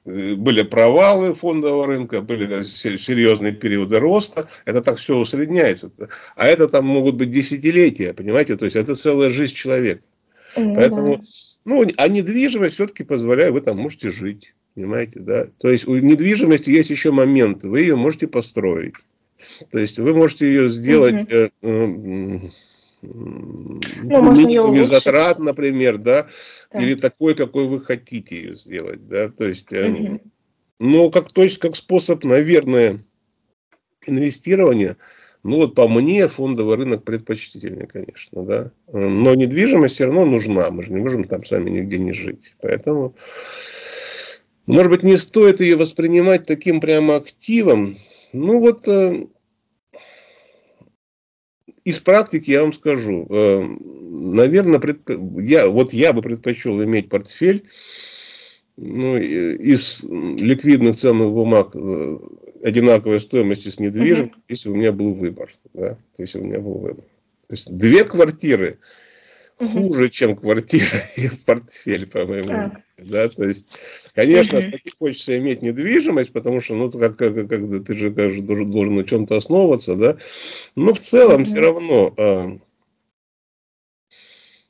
э, 0.07 0.35
были 0.35 0.62
провалы 0.62 1.35
фондового 1.35 1.87
рынка, 1.87 2.23
были 2.23 2.62
серьезные 2.62 3.52
периоды 3.52 3.99
роста. 3.99 4.49
Это 4.64 4.80
так 4.80 4.97
все 4.99 5.16
усредняется. 5.16 5.92
А 6.37 6.47
это 6.47 6.68
там 6.68 6.87
могут 6.87 7.16
быть 7.16 7.30
десятилетия, 7.30 8.14
понимаете? 8.14 8.57
То 8.57 8.64
есть 8.64 8.76
это 8.76 8.95
целая 8.95 9.30
жизнь 9.30 9.54
человека. 9.54 10.00
Mm, 10.57 10.75
Поэтому, 10.75 11.16
да. 11.16 11.23
ну, 11.66 11.87
а 11.99 12.09
недвижимость 12.09 12.75
все-таки 12.75 13.04
позволяет, 13.04 13.52
вы 13.52 13.61
там 13.61 13.76
можете 13.76 14.11
жить. 14.11 14.54
Понимаете, 14.75 15.21
да? 15.21 15.47
То 15.59 15.71
есть 15.71 15.87
у 15.87 15.97
недвижимости 15.97 16.71
есть 16.71 16.90
еще 16.90 17.11
момент, 17.11 17.64
вы 17.64 17.80
ее 17.80 17.97
можете 17.97 18.26
построить. 18.28 18.95
То 19.71 19.78
есть 19.78 19.99
вы 19.99 20.14
можете 20.14 20.47
ее 20.47 20.68
сделать 20.68 21.26
угу 21.62 22.50
ну, 23.02 24.33
минимуме 24.33 24.85
затрат, 24.85 25.38
например, 25.38 25.99
да, 25.99 26.26
да, 26.73 26.81
или 26.81 26.95
такой, 26.95 27.35
какой 27.35 27.69
вы 27.69 27.81
хотите 27.81 28.37
ее 28.37 28.57
сделать, 28.57 29.07
да, 29.07 29.28
то 29.28 29.47
есть, 29.47 29.73
угу. 29.73 30.21
но 30.78 31.11
как, 31.11 31.33
то 31.33 31.43
есть, 31.43 31.59
как 31.59 31.76
способ, 31.76 32.25
наверное, 32.25 33.05
инвестирования, 34.07 34.97
ну 35.45 35.59
вот 35.59 35.75
по 35.75 35.87
мне 35.87 36.26
фондовый 36.28 36.76
рынок 36.76 37.05
предпочтительнее, 37.05 37.87
конечно, 37.87 38.45
да, 38.45 38.73
но 38.93 39.35
недвижимость 39.35 39.95
все 39.95 40.07
равно 40.07 40.25
нужна, 40.25 40.71
мы 40.71 40.83
же 40.83 40.93
не 40.93 41.00
можем 41.00 41.25
там 41.25 41.45
сами 41.45 41.71
нигде 41.71 41.99
не 41.99 42.12
жить, 42.12 42.57
поэтому, 42.61 43.14
может 44.67 44.90
быть, 44.90 45.02
не 45.05 45.17
стоит 45.17 45.61
ее 45.61 45.76
воспринимать 45.76 46.47
таким 46.47 46.81
прямо 46.81 47.17
активом, 47.17 47.97
ну 48.33 48.59
вот 48.59 48.88
э, 48.88 49.26
из 51.88 52.00
практики 52.00 52.50
я 52.50 52.62
вам 52.62 52.75
скажу, 52.75 53.26
э, 53.30 53.62
наверное, 53.62 54.80
я, 55.38 55.68
вот 55.68 55.95
я 55.95 56.12
бы 56.12 56.21
предпочел 56.21 56.83
иметь 56.85 57.09
портфель 57.09 57.64
ну, 58.76 59.16
из 59.16 60.04
ликвидных 60.04 60.97
ценных 60.97 61.33
бумаг 61.33 61.71
э, 61.75 62.18
одинаковой 62.62 63.21
стоимости 63.21 63.71
с 63.71 63.80
недвижимостью, 63.80 64.38
uh-huh. 64.38 64.45
если 64.49 64.68
у 64.68 64.75
меня 64.75 64.92
был 64.92 65.14
выбор. 65.14 65.50
Да? 65.73 65.97
Если 66.18 66.40
у 66.40 66.45
меня 66.45 66.61
был 66.61 66.75
выбор. 66.75 67.04
То 67.47 67.54
есть 67.54 67.75
две 67.75 68.04
квартиры 68.04 68.78
хуже, 69.59 70.09
чем 70.09 70.37
квартира 70.37 70.99
и 71.17 71.29
портфель, 71.47 72.09
по 72.09 72.27
моему 72.27 72.50
мнению. 72.50 72.77
Да, 72.99 73.29
то 73.29 73.45
есть, 73.45 73.69
конечно, 74.15 74.62
хочется 74.99 75.37
иметь 75.38 75.62
недвижимость, 75.62 76.33
потому 76.33 76.61
что, 76.61 76.75
ну, 76.75 76.91
как, 76.91 77.17
как, 77.17 77.35
как 77.35 77.85
ты 77.85 77.97
же 77.97 78.12
как, 78.12 78.45
должен, 78.45 78.71
должен 78.71 78.97
на 78.97 79.05
чем-то 79.05 79.37
основываться, 79.37 79.97
да. 79.97 80.17
Но 80.77 80.93
в 80.93 80.99
целом 80.99 81.45
все 81.45 81.61
равно, 81.61 82.15
а, 82.17 82.59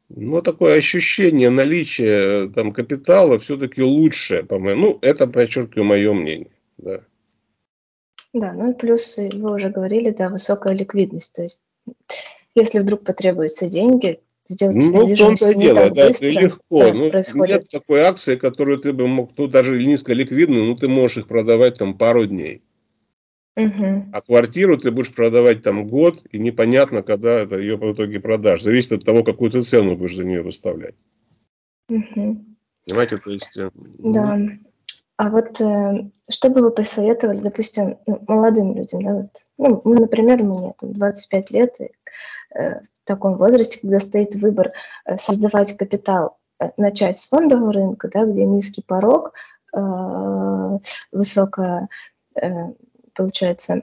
ну, 0.08 0.42
такое 0.42 0.76
ощущение 0.76 1.50
наличия 1.50 2.48
там 2.48 2.72
капитала 2.72 3.38
все-таки 3.38 3.82
лучше, 3.82 4.42
по-моему. 4.42 4.80
Ну, 4.80 4.98
это, 5.02 5.26
подчеркиваю, 5.26 5.84
мое 5.84 6.12
мнение, 6.12 6.50
да. 6.78 7.00
Да, 8.32 8.52
ну 8.52 8.70
и 8.70 8.74
плюс, 8.74 9.16
вы 9.16 9.54
уже 9.54 9.70
говорили, 9.70 10.10
да, 10.10 10.28
высокая 10.28 10.74
ликвидность. 10.74 11.32
То 11.32 11.42
есть, 11.42 11.62
если 12.54 12.78
вдруг 12.80 13.04
потребуются 13.04 13.68
деньги, 13.68 14.20
сделать 14.48 14.76
Ну, 14.76 15.06
в 15.06 15.16
том-то 15.16 15.50
и 15.50 15.54
дело, 15.54 15.90
да, 15.90 16.10
это 16.10 16.28
легко. 16.28 16.84
Да, 16.84 16.92
ну, 16.92 17.10
происходит. 17.10 17.56
нет 17.56 17.68
такой 17.68 18.00
акции, 18.00 18.36
которую 18.36 18.78
ты 18.78 18.92
бы 18.92 19.06
мог, 19.06 19.32
ну, 19.36 19.46
даже 19.46 19.82
низколиквидную, 19.84 20.64
ну, 20.64 20.74
ты 20.74 20.88
можешь 20.88 21.18
их 21.18 21.28
продавать 21.28 21.78
там 21.78 21.96
пару 21.96 22.26
дней. 22.26 22.62
Угу. 23.56 24.06
А 24.12 24.20
квартиру 24.20 24.78
ты 24.78 24.92
будешь 24.92 25.12
продавать 25.12 25.62
там 25.62 25.86
год, 25.86 26.22
и 26.30 26.38
непонятно, 26.38 27.02
когда 27.02 27.40
это 27.40 27.58
ее 27.58 27.76
в 27.76 27.92
итоге 27.92 28.20
продашь. 28.20 28.62
Зависит 28.62 28.92
от 28.92 29.04
того, 29.04 29.24
какую 29.24 29.50
ты 29.50 29.62
цену 29.62 29.96
будешь 29.96 30.16
за 30.16 30.24
нее 30.24 30.42
выставлять. 30.42 30.94
Угу. 31.88 32.44
Понимаете, 32.86 33.18
то 33.18 33.30
есть... 33.30 33.56
Э, 33.58 33.70
да. 33.98 34.36
Ну... 34.36 34.50
А 35.16 35.30
вот 35.30 35.60
э, 35.60 36.10
что 36.30 36.48
бы 36.50 36.60
вы 36.60 36.70
посоветовали, 36.70 37.40
допустим, 37.40 37.98
ну, 38.06 38.22
молодым 38.28 38.76
людям, 38.76 39.02
да, 39.02 39.14
вот, 39.56 39.82
ну, 39.84 39.94
например, 39.94 40.44
мне 40.44 40.72
там 40.78 40.92
25 40.92 41.50
лет, 41.50 41.74
и, 41.80 41.90
э, 42.56 42.80
таком 43.08 43.36
возрасте, 43.36 43.80
когда 43.80 43.98
стоит 44.00 44.34
выбор 44.36 44.72
э, 45.04 45.16
создавать 45.16 45.76
капитал, 45.76 46.38
э, 46.60 46.70
начать 46.76 47.18
с 47.18 47.28
фондового 47.28 47.72
рынка, 47.72 48.08
да, 48.08 48.24
где 48.24 48.44
низкий 48.44 48.82
порог, 48.82 49.32
э, 49.74 50.78
высокая, 51.12 51.88
получается, 53.14 53.82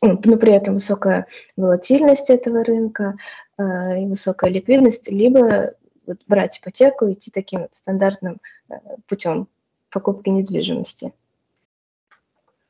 ну, 0.00 0.18
но 0.24 0.36
при 0.38 0.52
этом 0.54 0.74
высокая 0.74 1.26
волатильность 1.56 2.30
этого 2.30 2.64
рынка 2.64 3.16
и 3.58 4.06
высокая 4.06 4.48
ликвидность, 4.50 5.10
либо 5.10 5.74
брать 6.26 6.58
ипотеку 6.58 7.06
и 7.06 7.12
идти 7.12 7.30
таким 7.30 7.66
стандартным 7.70 8.40
путем 9.06 9.48
покупки 9.90 10.30
недвижимости. 10.30 11.12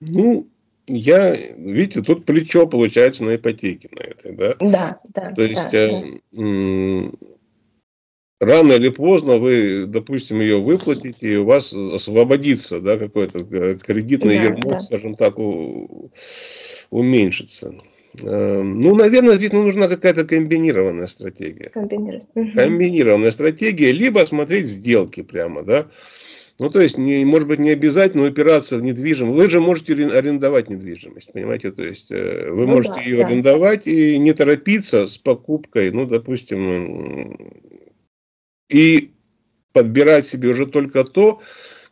Ну, 0.00 0.48
я, 0.94 1.34
видите, 1.56 2.02
тут 2.02 2.24
плечо 2.24 2.66
получается 2.66 3.24
на 3.24 3.36
ипотеке 3.36 3.88
на 3.96 4.02
этой, 4.02 4.36
да? 4.36 4.54
Да, 4.60 5.00
да. 5.14 5.32
То 5.32 5.42
есть, 5.42 5.70
да, 5.70 6.02
э, 6.42 7.10
рано 8.40 8.72
или 8.72 8.88
поздно 8.88 9.36
вы, 9.36 9.86
допустим, 9.86 10.40
ее 10.40 10.60
выплатите, 10.60 11.34
и 11.34 11.36
у 11.36 11.44
вас 11.44 11.72
освободится, 11.72 12.80
да, 12.80 12.98
какой-то 12.98 13.40
э, 13.40 13.76
кредитный 13.76 14.36
да, 14.36 14.42
ермо, 14.42 14.70
да. 14.70 14.78
скажем 14.78 15.14
так, 15.14 15.38
у, 15.38 16.10
уменьшится. 16.90 17.74
Э, 18.22 18.62
ну, 18.62 18.94
наверное, 18.94 19.36
здесь 19.36 19.52
нужна 19.52 19.88
какая-то 19.88 20.24
комбинированная 20.24 21.06
стратегия. 21.06 21.70
Комбинированная. 21.70 22.54
Комбинированная 22.54 23.30
стратегия, 23.30 23.92
либо 23.92 24.20
смотреть 24.20 24.66
сделки 24.66 25.22
прямо, 25.22 25.62
да. 25.62 25.86
Ну, 26.60 26.68
то 26.68 26.78
есть, 26.82 26.98
не, 26.98 27.24
может 27.24 27.48
быть, 27.48 27.58
не 27.58 27.70
обязательно 27.70 28.28
упираться 28.28 28.76
в 28.76 28.82
недвижимость. 28.82 29.34
Вы 29.34 29.48
же 29.48 29.60
можете 29.60 29.94
арендовать 29.94 30.68
недвижимость, 30.68 31.32
понимаете? 31.32 31.70
То 31.70 31.82
есть, 31.82 32.12
э, 32.12 32.50
вы 32.50 32.66
ну, 32.66 32.74
можете 32.74 32.96
да, 32.96 33.00
ее 33.00 33.16
да. 33.16 33.26
арендовать 33.26 33.86
и 33.86 34.18
не 34.18 34.34
торопиться 34.34 35.08
с 35.08 35.16
покупкой, 35.16 35.90
ну, 35.90 36.04
допустим, 36.04 37.34
и 38.70 39.10
подбирать 39.72 40.26
себе 40.26 40.50
уже 40.50 40.66
только 40.66 41.04
то, 41.04 41.40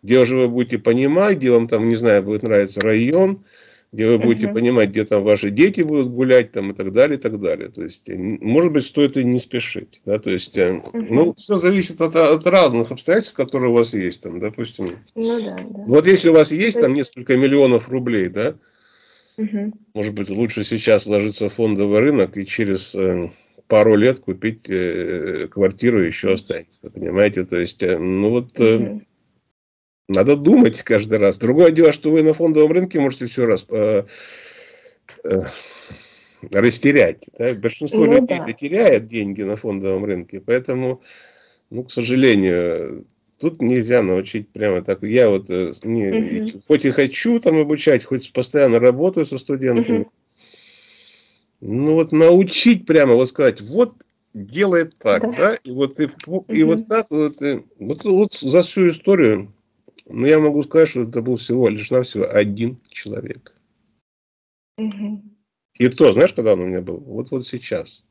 где 0.02 0.18
уже 0.20 0.36
вы 0.36 0.48
будете 0.48 0.78
понимать, 0.78 1.38
где 1.38 1.50
вам 1.50 1.66
там, 1.66 1.88
не 1.88 1.96
знаю, 1.96 2.22
будет 2.22 2.42
нравиться 2.42 2.82
район, 2.82 3.46
где 3.90 4.06
вы 4.06 4.18
будете 4.18 4.46
uh 4.48 4.52
понимать, 4.52 4.90
где 4.90 5.04
там 5.04 5.24
ваши 5.24 5.50
дети 5.50 5.80
будут 5.80 6.10
гулять, 6.10 6.52
там 6.52 6.72
и 6.72 6.74
так 6.74 6.92
далее, 6.92 7.18
и 7.18 7.20
так 7.20 7.40
далее. 7.40 7.70
То 7.70 7.82
есть, 7.82 8.08
может 8.08 8.72
быть, 8.72 8.84
стоит 8.84 9.16
и 9.16 9.24
не 9.24 9.40
спешить. 9.40 10.02
Да? 10.04 10.18
То 10.18 10.30
есть, 10.30 10.58
uh 10.58 10.82
ну, 10.92 11.32
все 11.34 11.56
зависит 11.56 12.00
от, 12.00 12.14
от 12.14 12.46
разных 12.46 12.90
обстоятельств, 12.92 13.34
которые 13.34 13.70
у 13.70 13.74
вас 13.74 13.94
есть. 13.94 14.22
Там, 14.22 14.40
допустим, 14.40 14.96
ну, 15.14 15.40
да, 15.40 15.56
да. 15.56 15.84
вот 15.86 16.06
если 16.06 16.28
у 16.28 16.34
вас 16.34 16.52
есть 16.52 16.80
там 16.80 16.92
несколько 16.92 17.36
миллионов 17.36 17.88
рублей, 17.88 18.28
да, 18.28 18.54
uh 19.38 19.72
может 19.94 20.14
быть, 20.14 20.28
лучше 20.28 20.64
сейчас 20.64 21.06
вложиться 21.06 21.48
в 21.48 21.54
фондовый 21.54 22.00
рынок 22.00 22.36
и 22.36 22.44
через 22.44 22.94
э, 22.94 23.30
пару 23.68 23.96
лет 23.96 24.18
купить 24.18 24.68
э, 24.68 25.48
квартиру 25.50 26.02
еще 26.02 26.34
останется, 26.34 26.90
понимаете? 26.90 27.44
То 27.44 27.56
есть, 27.56 27.82
ну 27.82 28.30
вот... 28.30 28.58
uh 28.58 29.00
надо 30.08 30.36
думать 30.36 30.82
каждый 30.82 31.18
раз. 31.18 31.36
Другое 31.36 31.70
дело, 31.70 31.92
что 31.92 32.10
вы 32.10 32.22
на 32.22 32.32
фондовом 32.32 32.72
рынке 32.72 32.98
можете 32.98 33.26
все 33.26 33.44
раз 33.44 33.66
э, 33.68 34.04
э, 35.24 35.42
растерять. 36.52 37.28
Да? 37.38 37.52
Большинство 37.54 38.06
ну, 38.06 38.14
людей 38.14 38.38
да. 38.38 38.52
теряет 38.52 39.06
деньги 39.06 39.42
на 39.42 39.56
фондовом 39.56 40.04
рынке, 40.04 40.40
поэтому, 40.44 41.02
ну, 41.70 41.84
к 41.84 41.90
сожалению, 41.90 43.06
тут 43.38 43.60
нельзя 43.60 44.02
научить 44.02 44.48
прямо 44.48 44.82
так. 44.82 45.02
Я 45.02 45.28
вот 45.28 45.50
э, 45.50 45.72
не, 45.82 46.40
угу. 46.40 46.58
хоть 46.66 46.86
и 46.86 46.90
хочу 46.90 47.38
там 47.38 47.58
обучать, 47.58 48.04
хоть 48.04 48.32
постоянно 48.32 48.80
работаю 48.80 49.26
со 49.26 49.36
студентами, 49.36 50.00
угу. 50.00 50.12
ну 51.60 51.94
вот 51.94 52.12
научить 52.12 52.86
прямо, 52.86 53.14
вот 53.14 53.28
сказать, 53.28 53.60
вот 53.60 53.92
делает 54.32 54.94
так, 54.98 55.22
да, 55.22 55.36
да? 55.36 55.54
и 55.64 55.70
вот 55.70 56.00
и, 56.00 56.08
угу. 56.26 56.46
и 56.48 56.62
вот 56.62 56.88
так 56.88 57.06
вот, 57.10 57.42
и, 57.42 57.60
вот, 57.78 58.04
вот 58.04 58.32
за 58.32 58.62
всю 58.62 58.88
историю 58.88 59.52
но 60.08 60.26
я 60.26 60.38
могу 60.38 60.62
сказать, 60.62 60.88
что 60.88 61.02
это 61.02 61.22
был 61.22 61.36
всего 61.36 61.68
лишь 61.68 61.90
навсего 61.90 62.26
один 62.30 62.78
человек. 62.88 63.54
Угу. 64.78 65.22
И 65.78 65.88
то, 65.88 66.12
знаешь, 66.12 66.32
когда 66.32 66.54
он 66.54 66.60
у 66.60 66.66
меня 66.66 66.80
был? 66.80 66.98
Вот 66.98 67.30
вот 67.30 67.46
сейчас. 67.46 68.04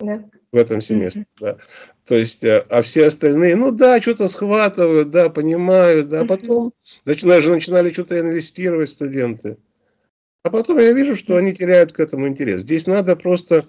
Да. 0.00 0.28
В 0.52 0.56
этом 0.56 0.80
семестре, 0.80 1.22
угу. 1.22 1.46
да. 1.46 1.58
То 2.04 2.16
есть, 2.16 2.42
э, 2.44 2.64
а 2.68 2.82
все 2.82 3.06
остальные, 3.06 3.56
ну 3.56 3.70
да, 3.70 4.00
что-то 4.00 4.28
схватывают, 4.28 5.10
да, 5.10 5.30
понимают, 5.30 6.08
да, 6.08 6.22
а 6.22 6.26
потом 6.26 6.72
начинали, 7.04 7.46
начинали 7.46 7.90
что-то 7.90 8.18
инвестировать 8.18 8.88
студенты. 8.88 9.56
А 10.42 10.50
потом 10.50 10.78
я 10.78 10.92
вижу, 10.92 11.16
что 11.16 11.36
они 11.36 11.54
теряют 11.54 11.92
к 11.92 12.00
этому 12.00 12.28
интерес. 12.28 12.60
Здесь 12.60 12.86
надо 12.86 13.16
просто 13.16 13.64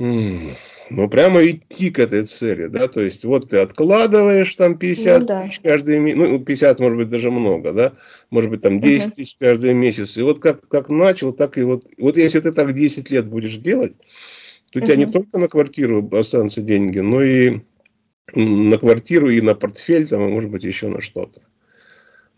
ну, 0.00 1.10
прямо 1.10 1.46
идти 1.46 1.90
к 1.90 1.98
этой 1.98 2.24
цели, 2.24 2.68
да, 2.68 2.88
то 2.88 3.02
есть 3.02 3.24
вот 3.24 3.50
ты 3.50 3.58
откладываешь 3.58 4.54
там 4.54 4.78
50 4.78 5.20
ну, 5.20 5.26
да. 5.26 5.40
тысяч 5.40 5.60
каждый 5.60 5.98
месяц, 5.98 6.18
ну, 6.18 6.38
50 6.38 6.80
может 6.80 6.96
быть 6.96 7.08
даже 7.10 7.30
много, 7.30 7.72
да, 7.72 7.92
может 8.30 8.50
быть 8.50 8.62
там 8.62 8.80
10 8.80 9.06
угу. 9.06 9.14
тысяч 9.16 9.36
каждый 9.38 9.74
месяц, 9.74 10.16
и 10.16 10.22
вот 10.22 10.40
как, 10.40 10.66
как 10.68 10.88
начал, 10.88 11.32
так 11.34 11.58
и 11.58 11.62
вот, 11.62 11.84
вот 11.98 12.16
если 12.16 12.40
ты 12.40 12.50
так 12.50 12.72
10 12.72 13.10
лет 13.10 13.28
будешь 13.28 13.56
делать, 13.58 13.92
то 14.72 14.78
у 14.78 14.82
тебя 14.82 14.96
не 14.96 15.06
только 15.06 15.38
на 15.38 15.48
квартиру 15.48 16.08
останутся 16.12 16.62
деньги, 16.62 17.00
но 17.00 17.22
и 17.22 17.60
на 18.34 18.78
квартиру, 18.78 19.28
и 19.28 19.40
на 19.42 19.54
портфель, 19.54 20.08
там, 20.08 20.26
и, 20.26 20.32
может 20.32 20.50
быть, 20.50 20.64
еще 20.64 20.88
на 20.88 21.02
что-то. 21.02 21.42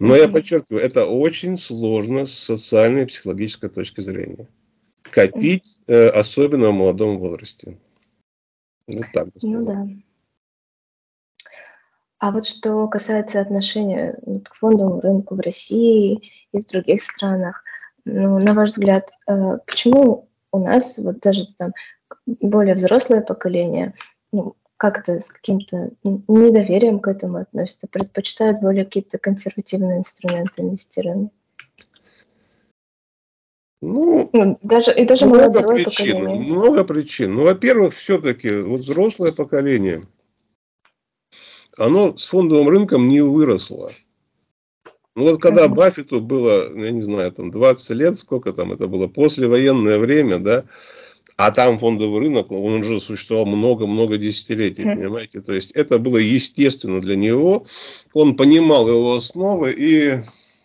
Но 0.01 0.17
я 0.17 0.27
подчеркиваю, 0.27 0.83
это 0.83 1.07
очень 1.07 1.57
сложно 1.57 2.27
с 2.27 2.33
социальной 2.33 3.03
и 3.03 3.07
психологической 3.07 3.71
точки 3.71 4.01
зрения. 4.01 4.49
Копить, 5.13 5.83
э, 5.89 6.09
особенно 6.09 6.71
в 6.71 6.75
молодом 6.75 7.19
возрасте. 7.19 7.79
Вот 8.87 9.05
так. 9.13 9.29
Ну 9.43 9.67
да. 9.67 9.87
А 12.19 12.31
вот 12.31 12.47
что 12.47 12.87
касается 12.89 13.41
отношения 13.41 14.19
вот, 14.25 14.49
к 14.49 14.55
фондовому 14.55 15.01
рынку 15.01 15.35
в 15.35 15.41
России 15.41 16.31
и 16.53 16.61
в 16.61 16.67
других 16.67 17.03
странах, 17.03 17.63
ну, 18.05 18.39
на 18.39 18.55
ваш 18.55 18.71
взгляд, 18.71 19.11
э, 19.27 19.59
почему 19.67 20.29
у 20.53 20.59
нас 20.59 20.99
вот 20.99 21.21
даже 21.21 21.47
там 21.57 21.73
более 22.27 22.75
взрослое 22.75 23.21
поколение 23.21 23.95
ну, 24.33 24.57
как-то 24.77 25.21
с 25.21 25.31
каким-то 25.31 25.91
недоверием 26.05 27.01
к 27.01 27.09
этому 27.09 27.39
относятся, 27.39 27.87
предпочитают 27.87 28.61
более 28.61 28.85
какие-то 28.85 29.19
консервативные 29.19 29.99
инструменты 29.99 30.63
инвестирования? 30.63 31.31
Ну, 33.83 34.31
ну 34.33 34.59
даже, 34.63 34.95
и 34.95 35.05
даже 35.05 35.27
много 35.27 35.61
причин, 35.67 36.21
поколение. 36.21 36.55
много 36.55 36.85
причин. 36.85 37.35
Ну, 37.35 37.43
во-первых, 37.43 37.95
все-таки 37.95 38.55
вот 38.61 38.83
взрослое 38.83 39.33
поколение, 39.33 40.07
оно 41.77 42.17
с 42.17 42.25
фондовым 42.25 42.69
рынком 42.69 43.09
не 43.09 43.23
выросло. 43.23 43.91
Ну 45.17 45.25
вот 45.25 45.43
когда. 45.43 45.67
Баффету 45.67 46.21
было, 46.21 46.73
я 46.79 46.93
не 46.93 47.03
знаю, 47.03 47.33
там 47.33 47.51
20 47.51 47.91
лет, 47.91 48.17
сколько 48.17 48.53
там 48.53 48.73
это 48.73 48.87
было, 48.87 49.09
послевоенное 49.09 49.99
время, 49.99 50.39
да, 50.39 50.65
а 51.37 51.51
там 51.51 51.77
фондовый 51.77 52.21
рынок, 52.21 52.53
он 52.53 52.75
уже 52.75 53.01
существовал 53.01 53.47
много-много 53.47 54.17
десятилетий, 54.17 54.85
понимаете? 54.85 55.41
То 55.41 55.53
есть 55.53 55.73
это 55.73 55.99
было 55.99 56.19
естественно 56.19 57.01
для 57.01 57.17
него, 57.17 57.67
он 58.15 58.37
понимал 58.37 58.89
его 58.89 59.17
основы 59.17 59.75
и 59.77 60.21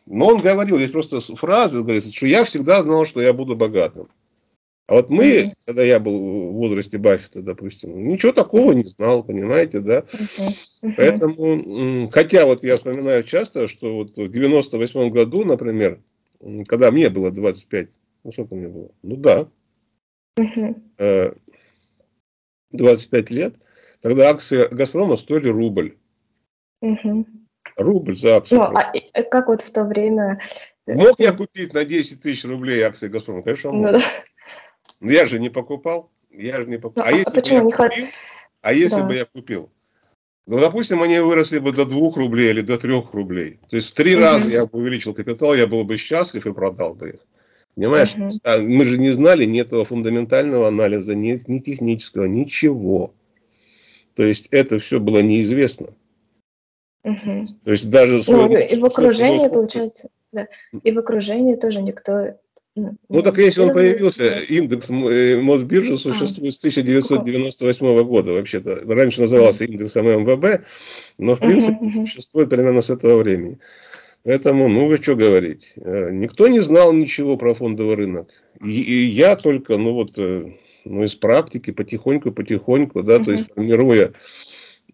но 0.07 0.27
он 0.27 0.41
говорил, 0.41 0.77
есть 0.77 0.93
просто 0.93 1.19
фразы, 1.35 1.83
говорит, 1.83 2.13
что 2.13 2.25
я 2.25 2.43
всегда 2.43 2.81
знал, 2.81 3.05
что 3.05 3.21
я 3.21 3.33
буду 3.33 3.55
богатым. 3.55 4.09
А 4.87 4.93
вот 4.93 5.09
мы, 5.09 5.51
когда 5.65 5.83
я 5.83 5.99
был 5.99 6.17
в 6.17 6.53
возрасте 6.53 6.97
Баффета, 6.97 7.43
допустим, 7.43 8.07
ничего 8.07 8.31
такого 8.31 8.71
не 8.71 8.83
знал, 8.83 9.21
понимаете, 9.21 9.81
да? 9.81 9.99
Mm-hmm. 9.99 10.93
Поэтому, 10.95 12.09
хотя 12.09 12.45
вот 12.45 12.63
я 12.63 12.77
вспоминаю 12.77 13.23
часто, 13.23 13.67
что 13.67 13.95
вот 13.95 14.15
в 14.15 14.29
98 14.29 15.09
году, 15.09 15.43
например, 15.43 15.99
когда 16.67 16.89
мне 16.91 17.09
было 17.09 17.31
25, 17.31 17.99
ну 18.23 18.31
сколько 18.31 18.55
мне 18.55 18.69
было? 18.69 18.89
Ну 19.03 19.17
да, 19.17 19.49
mm-hmm. 20.39 21.37
25 22.71 23.29
лет, 23.31 23.55
тогда 23.99 24.29
акции 24.29 24.73
Газпрома 24.73 25.17
стоили 25.17 25.49
рубль. 25.49 25.97
Рубль 27.77 28.17
за 28.17 28.37
акцию. 28.37 28.59
Ну, 28.59 28.77
а 28.77 29.23
как 29.23 29.47
вот 29.47 29.61
в 29.61 29.71
то 29.71 29.83
время... 29.83 30.39
Мог 30.87 31.19
я 31.19 31.31
купить 31.31 31.73
на 31.73 31.85
10 31.85 32.21
тысяч 32.21 32.45
рублей 32.45 32.81
акции 32.81 33.07
Газпрома? 33.07 33.43
Конечно, 33.43 33.71
мог. 33.71 33.85
Ну, 33.85 33.99
да. 33.99 34.05
Но 34.99 35.11
я 35.11 35.25
же 35.25 35.39
не 35.39 35.49
покупал. 35.49 36.11
Я 36.31 36.61
же 36.61 36.67
не 36.67 36.77
покупал. 36.77 37.05
Ну, 37.05 37.11
а, 37.11 37.13
а 37.13 37.17
если 37.17 37.41
бы 37.41 37.47
я 37.47 37.59
не 37.61 37.71
купил, 37.71 38.05
а 38.61 38.73
если 38.73 38.99
да. 39.01 39.05
бы 39.05 39.15
я 39.15 39.25
купил? 39.25 39.71
Ну, 40.47 40.59
допустим, 40.59 41.03
они 41.03 41.19
выросли 41.19 41.59
бы 41.59 41.73
до 41.73 41.85
2 41.85 42.11
рублей 42.15 42.51
или 42.51 42.61
до 42.61 42.77
3 42.77 43.03
рублей. 43.11 43.59
То 43.69 43.75
есть 43.75 43.89
в 43.89 43.93
три 43.93 44.15
угу. 44.15 44.23
раза 44.23 44.49
я 44.49 44.65
бы 44.65 44.79
увеличил 44.79 45.13
капитал, 45.13 45.53
я 45.53 45.67
был 45.67 45.83
бы 45.83 45.97
счастлив 45.97 46.45
и 46.45 46.53
продал 46.53 46.95
бы 46.95 47.09
их. 47.09 47.19
Понимаешь? 47.75 48.15
Угу. 48.15 48.29
А 48.43 48.57
мы 48.59 48.85
же 48.85 48.97
не 48.97 49.11
знали 49.11 49.45
ни 49.45 49.61
этого 49.61 49.85
фундаментального 49.85 50.67
анализа, 50.67 51.15
ни, 51.15 51.37
ни 51.51 51.59
технического, 51.59 52.25
ничего. 52.25 53.13
То 54.15 54.23
есть 54.23 54.47
это 54.51 54.79
все 54.79 54.99
было 54.99 55.21
неизвестно. 55.21 55.89
Угу. 57.07 57.45
То 57.63 57.71
есть 57.71 57.89
даже... 57.89 58.21
Ну, 58.27 58.57
и 58.57 58.79
в 58.79 58.85
окружении, 58.85 59.49
получается, 59.49 60.09
да. 60.33 60.47
И 60.83 60.91
в 60.91 60.99
окружении 60.99 61.55
тоже 61.55 61.81
никто... 61.81 62.37
Ну, 62.75 62.95
ну 63.09 63.23
так 63.23 63.37
если 63.39 63.61
он 63.61 63.73
появился, 63.73 64.39
индекс 64.49 64.91
э, 64.91 65.41
Мосбиржи 65.41 65.93
а. 65.93 65.97
существует 65.97 66.53
с 66.53 66.59
1998 66.59 68.03
года 68.03 68.33
вообще-то. 68.33 68.81
Раньше 68.85 69.21
назывался 69.21 69.63
индексом 69.63 70.05
МВБ, 70.05 70.63
но 71.17 71.35
в 71.35 71.39
принципе 71.39 71.87
uh 71.87 71.91
существует 71.91 72.49
примерно 72.49 72.81
с 72.81 72.91
этого 72.91 73.23
времени. 73.23 73.57
Поэтому, 74.23 74.67
ну 74.67 74.87
вы 74.87 74.97
что 74.97 75.15
говорить, 75.15 75.73
э, 75.77 76.11
никто 76.11 76.49
не 76.49 76.59
знал 76.59 76.93
ничего 76.93 77.35
про 77.35 77.55
фондовый 77.55 77.95
рынок. 77.95 78.29
И, 78.61 78.81
и 78.81 79.05
я 79.07 79.37
только, 79.37 79.77
ну 79.77 79.93
вот, 79.93 80.11
э, 80.17 80.45
ну 80.85 81.03
из 81.03 81.15
практики 81.15 81.71
потихоньку-потихоньку, 81.71 83.01
да, 83.01 83.15
uh 83.15 83.23
то 83.23 83.31
есть 83.31 83.45
формируя 83.55 84.13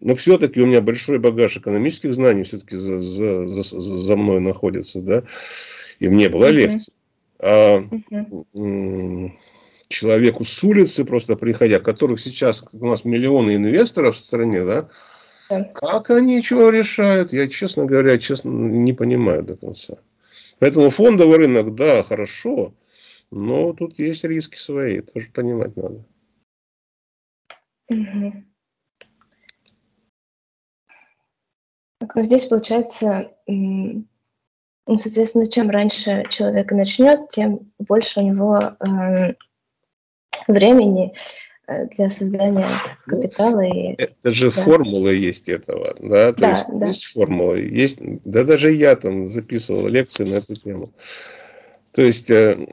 но 0.00 0.14
все-таки 0.14 0.60
у 0.60 0.66
меня 0.66 0.80
большой 0.80 1.18
багаж 1.18 1.56
экономических 1.56 2.14
знаний 2.14 2.42
все-таки 2.44 2.76
за, 2.76 3.00
за, 3.00 3.46
за, 3.46 3.62
за 3.62 4.16
мной 4.16 4.40
находится, 4.40 5.00
да, 5.00 5.22
и 5.98 6.08
мне 6.08 6.28
было 6.28 6.50
легче. 6.50 6.92
А 7.38 7.78
uh 7.78 9.30
человеку 9.88 10.44
с 10.44 10.64
улицы 10.64 11.04
просто 11.04 11.36
приходя, 11.36 11.78
которых 11.78 12.20
сейчас 12.20 12.64
у 12.72 12.86
нас 12.86 13.04
миллионы 13.04 13.54
инвесторов 13.54 14.16
в 14.16 14.24
стране, 14.24 14.64
да, 14.64 14.88
как 15.74 16.10
они 16.10 16.42
чего 16.42 16.70
решают, 16.70 17.32
я, 17.32 17.48
честно 17.48 17.84
говоря, 17.84 18.18
честно 18.18 18.50
не 18.50 18.92
понимаю 18.92 19.42
до 19.42 19.56
конца. 19.56 19.98
Поэтому 20.58 20.90
фондовый 20.90 21.38
рынок, 21.38 21.74
да, 21.74 22.02
хорошо, 22.02 22.74
но 23.30 23.72
тут 23.72 23.98
есть 23.98 24.24
риски 24.24 24.56
свои, 24.56 25.00
тоже 25.00 25.30
понимать 25.30 25.76
надо. 25.76 26.04
Угу. 27.90 28.44
Так, 32.04 32.16
ну 32.16 32.22
здесь 32.22 32.44
получается, 32.44 33.30
ну, 33.46 34.04
соответственно, 34.98 35.46
чем 35.46 35.70
раньше 35.70 36.24
человек 36.28 36.70
начнет, 36.70 37.30
тем 37.30 37.72
больше 37.78 38.20
у 38.20 38.22
него 38.22 38.58
э, 38.58 39.32
времени 40.46 41.14
для 41.66 42.10
создания 42.10 42.68
ну, 43.06 43.16
капитала. 43.16 43.60
И, 43.62 43.94
это 43.96 44.30
же 44.30 44.50
да. 44.50 44.62
формула 44.62 45.08
есть 45.08 45.48
этого, 45.48 45.94
да, 45.98 46.34
то 46.34 46.40
да, 46.40 46.50
есть 46.50 46.66
да. 46.74 46.86
есть 46.86 47.04
формула, 47.06 47.54
есть, 47.54 48.00
да 48.26 48.44
даже 48.44 48.70
я 48.70 48.96
там 48.96 49.26
записывал 49.26 49.88
лекции 49.88 50.24
на 50.24 50.34
эту 50.34 50.56
тему. 50.56 50.92
То 51.94 52.02
есть 52.02 52.30
э, 52.30 52.68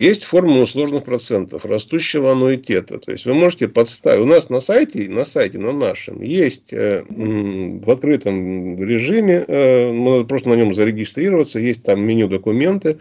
есть 0.00 0.24
формула 0.24 0.64
сложных 0.64 1.04
процентов 1.04 1.66
растущего 1.66 2.32
аннуитета. 2.32 2.98
То 2.98 3.12
есть 3.12 3.26
вы 3.26 3.34
можете 3.34 3.68
подставить. 3.68 4.22
У 4.22 4.26
нас 4.26 4.48
на 4.48 4.58
сайте, 4.58 5.10
на 5.10 5.26
сайте, 5.26 5.58
на 5.58 5.72
нашем, 5.72 6.22
есть 6.22 6.72
э, 6.72 7.04
в 7.06 7.90
открытом 7.90 8.82
режиме, 8.82 9.44
э, 9.46 9.92
надо 9.92 10.24
просто 10.24 10.48
на 10.48 10.54
нем 10.54 10.72
зарегистрироваться, 10.72 11.58
есть 11.58 11.84
там 11.84 12.02
меню 12.02 12.28
документы, 12.28 12.98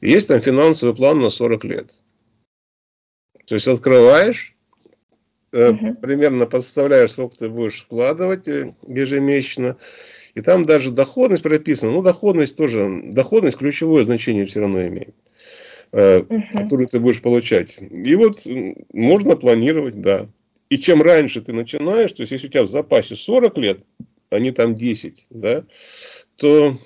есть 0.00 0.28
там 0.28 0.40
финансовый 0.40 0.94
план 0.94 1.18
на 1.18 1.28
40 1.28 1.64
лет. 1.64 2.02
То 3.46 3.56
есть 3.56 3.66
открываешь, 3.66 4.54
э, 5.50 5.70
угу. 5.70 5.94
примерно 6.00 6.46
подставляешь, 6.46 7.10
сколько 7.10 7.36
ты 7.36 7.48
будешь 7.48 7.82
вкладывать 7.82 8.46
э, 8.46 8.74
ежемесячно. 8.86 9.76
И 10.36 10.40
там 10.40 10.66
даже 10.66 10.92
доходность 10.92 11.42
прописана. 11.42 11.90
Ну, 11.90 12.02
доходность 12.02 12.54
тоже, 12.54 13.00
доходность 13.06 13.58
ключевое 13.58 14.04
значение 14.04 14.46
все 14.46 14.60
равно 14.60 14.86
имеет 14.86 15.16
угу. 15.92 16.42
который 16.52 16.86
ты 16.86 17.00
будешь 17.00 17.22
получать. 17.22 17.80
И 17.80 18.14
вот 18.14 18.46
можно 18.92 19.36
планировать, 19.36 20.00
да. 20.00 20.28
И 20.68 20.78
чем 20.78 21.02
раньше 21.02 21.40
ты 21.40 21.52
начинаешь, 21.52 22.12
то 22.12 22.22
есть 22.22 22.32
если 22.32 22.46
у 22.46 22.50
тебя 22.50 22.62
в 22.62 22.68
запасе 22.68 23.16
40 23.16 23.58
лет, 23.58 23.80
а 24.30 24.38
не 24.38 24.50
там 24.50 24.76
10, 24.76 25.26
да, 25.30 25.64
то 26.36 26.76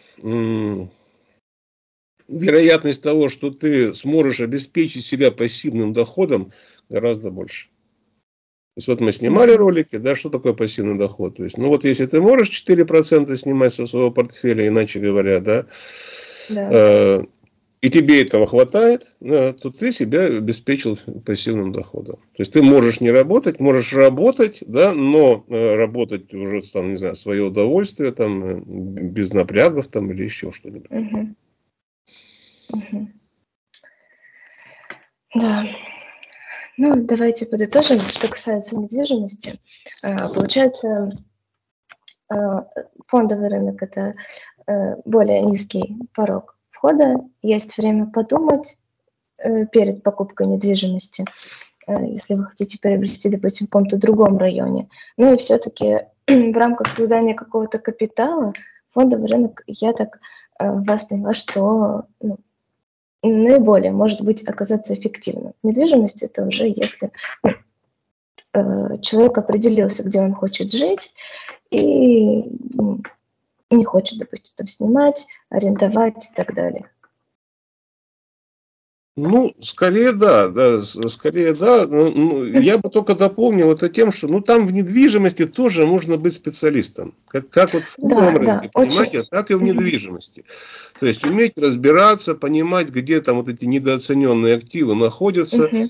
вероятность 2.28 3.02
того, 3.02 3.28
что 3.28 3.50
ты 3.50 3.94
сможешь 3.94 4.40
обеспечить 4.40 5.04
себя 5.04 5.30
пассивным 5.32 5.92
доходом, 5.92 6.52
гораздо 6.88 7.30
больше. 7.30 7.68
То 8.74 8.78
есть 8.78 8.88
вот 8.88 9.00
мы 9.00 9.12
снимали 9.12 9.52
ролики, 9.52 9.96
да, 9.96 10.16
что 10.16 10.30
такое 10.30 10.54
пассивный 10.54 10.96
доход. 10.96 11.36
То 11.36 11.44
есть, 11.44 11.58
ну 11.58 11.68
вот 11.68 11.84
если 11.84 12.06
ты 12.06 12.22
можешь 12.22 12.64
4% 12.66 13.36
снимать 13.36 13.74
со 13.74 13.86
своего 13.86 14.10
портфеля, 14.10 14.66
иначе 14.66 14.98
говоря, 14.98 15.40
да, 15.40 15.66
да. 16.48 16.68
Э, 16.72 17.22
и 17.82 17.90
тебе 17.90 18.22
этого 18.22 18.46
хватает, 18.46 19.16
то 19.20 19.70
ты 19.70 19.90
себя 19.90 20.26
обеспечил 20.26 20.96
пассивным 21.26 21.72
доходом. 21.72 22.14
То 22.14 22.42
есть 22.42 22.52
ты 22.52 22.62
можешь 22.62 23.00
не 23.00 23.10
работать, 23.10 23.58
можешь 23.58 23.92
работать, 23.92 24.62
да, 24.64 24.94
но 24.94 25.44
э, 25.48 25.74
работать 25.74 26.32
уже 26.32 26.62
там, 26.72 26.90
не 26.90 26.96
знаю, 26.96 27.16
свое 27.16 27.42
удовольствие, 27.42 28.12
там, 28.12 28.44
э, 28.44 28.62
без 28.64 29.32
напрягов 29.32 29.88
там, 29.88 30.12
или 30.12 30.22
еще 30.22 30.52
что-нибудь. 30.52 30.90
Угу. 30.90 31.34
Угу. 32.72 33.08
Да. 35.34 35.64
Ну, 36.76 37.04
давайте 37.04 37.46
подытожим, 37.46 37.98
что 37.98 38.28
касается 38.28 38.78
недвижимости. 38.78 39.58
А, 40.02 40.28
получается, 40.28 41.10
фондовый 43.08 43.48
рынок– 43.48 43.76
это 43.82 44.14
э, 44.68 44.94
более 45.04 45.42
низкий 45.42 45.96
порог 46.14 46.56
входа, 46.82 47.24
есть 47.42 47.76
время 47.78 48.06
подумать 48.06 48.76
э, 49.38 49.66
перед 49.66 50.02
покупкой 50.02 50.48
недвижимости. 50.48 51.24
если 51.86 52.34
вы 52.34 52.44
хотите 52.46 52.78
приобрести, 52.80 53.28
допустим, 53.28 53.66
в 53.66 53.70
каком-то 53.70 53.98
другом 53.98 54.36
районе. 54.38 54.88
Ну 55.16 55.32
и 55.32 55.36
все-таки 55.36 56.06
в 56.26 56.56
рамках 56.56 56.92
создания 56.92 57.34
какого-то 57.34 57.78
капитала 57.78 58.52
фондовый 58.90 59.30
рынок, 59.30 59.62
я 59.66 59.92
так 59.92 60.18
вас 60.58 61.04
поняла, 61.04 61.32
что 61.32 62.04
ну, 62.20 62.38
наиболее 63.22 63.90
может 63.90 64.20
быть 64.20 64.46
оказаться 64.46 64.94
эффективным. 64.94 65.54
Недвижимость 65.62 66.22
это 66.22 66.44
уже 66.44 66.66
если 66.66 67.10
человек 69.00 69.38
определился, 69.38 70.02
где 70.02 70.20
он 70.20 70.34
хочет 70.34 70.70
жить, 70.70 71.14
и 71.70 72.44
ну, 72.74 73.00
не 73.76 73.84
хочет, 73.84 74.18
допустим, 74.18 74.52
там 74.56 74.68
снимать, 74.68 75.26
арендовать 75.50 76.30
и 76.30 76.34
так 76.34 76.54
далее. 76.54 76.88
Ну, 79.14 79.52
скорее 79.60 80.12
да, 80.12 80.48
да, 80.48 80.80
скорее 80.80 81.52
да. 81.52 81.86
Ну, 81.86 82.10
ну, 82.12 82.44
я 82.44 82.78
бы 82.78 82.88
только 82.88 83.14
дополнил 83.14 83.70
это 83.70 83.90
тем, 83.90 84.10
что 84.10 84.26
ну 84.26 84.40
там 84.40 84.66
в 84.66 84.72
недвижимости 84.72 85.46
тоже 85.46 85.84
можно 85.84 86.16
быть 86.16 86.32
специалистом. 86.32 87.14
Как, 87.28 87.50
как 87.50 87.74
вот 87.74 87.84
в 87.84 87.90
фондовом 87.90 88.34
да, 88.34 88.38
рынке, 88.38 88.70
да, 88.72 88.80
понимаете, 88.80 89.18
очень... 89.18 89.28
так 89.28 89.50
и 89.50 89.54
в 89.54 89.62
недвижимости. 89.62 90.44
То 90.98 91.04
есть 91.04 91.24
уметь 91.26 91.58
разбираться, 91.58 92.34
понимать, 92.34 92.88
где 92.88 93.20
там 93.20 93.36
вот 93.36 93.50
эти 93.50 93.66
недооцененные 93.66 94.56
активы 94.56 94.94
находятся. 94.94 95.66
Угу 95.66 95.84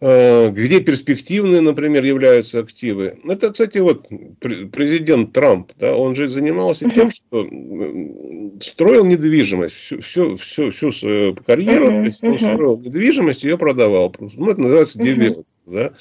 где 0.00 0.80
перспективные, 0.80 1.60
например, 1.60 2.04
являются 2.04 2.60
активы. 2.60 3.16
Это, 3.24 3.50
кстати, 3.52 3.78
вот 3.78 4.06
президент 4.72 5.32
Трамп, 5.32 5.72
да, 5.78 5.96
он 5.96 6.14
же 6.14 6.28
занимался 6.28 6.88
тем, 6.90 7.10
что 7.10 7.46
строил 8.60 9.04
недвижимость, 9.04 9.74
всю, 9.74 10.00
всю, 10.00 10.36
всю, 10.36 10.70
всю 10.70 10.92
свою 10.92 11.34
карьеру, 11.34 11.86
uh-huh, 11.86 12.00
то 12.00 12.04
есть 12.04 12.24
он 12.24 12.38
строил 12.38 12.78
недвижимость, 12.78 13.44
ее 13.44 13.58
продавал. 13.58 14.14
Ну, 14.18 14.50
это 14.50 14.60
называется 14.60 14.98
девелоп, 14.98 15.46
uh-huh. 15.66 15.72
да. 15.72 15.92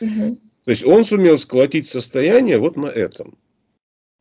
Uh-huh. 0.00 0.36
То 0.64 0.70
есть 0.70 0.84
он 0.84 1.04
сумел 1.04 1.36
сколотить 1.36 1.86
состояние 1.86 2.58
вот 2.58 2.76
на 2.76 2.86
этом. 2.86 3.36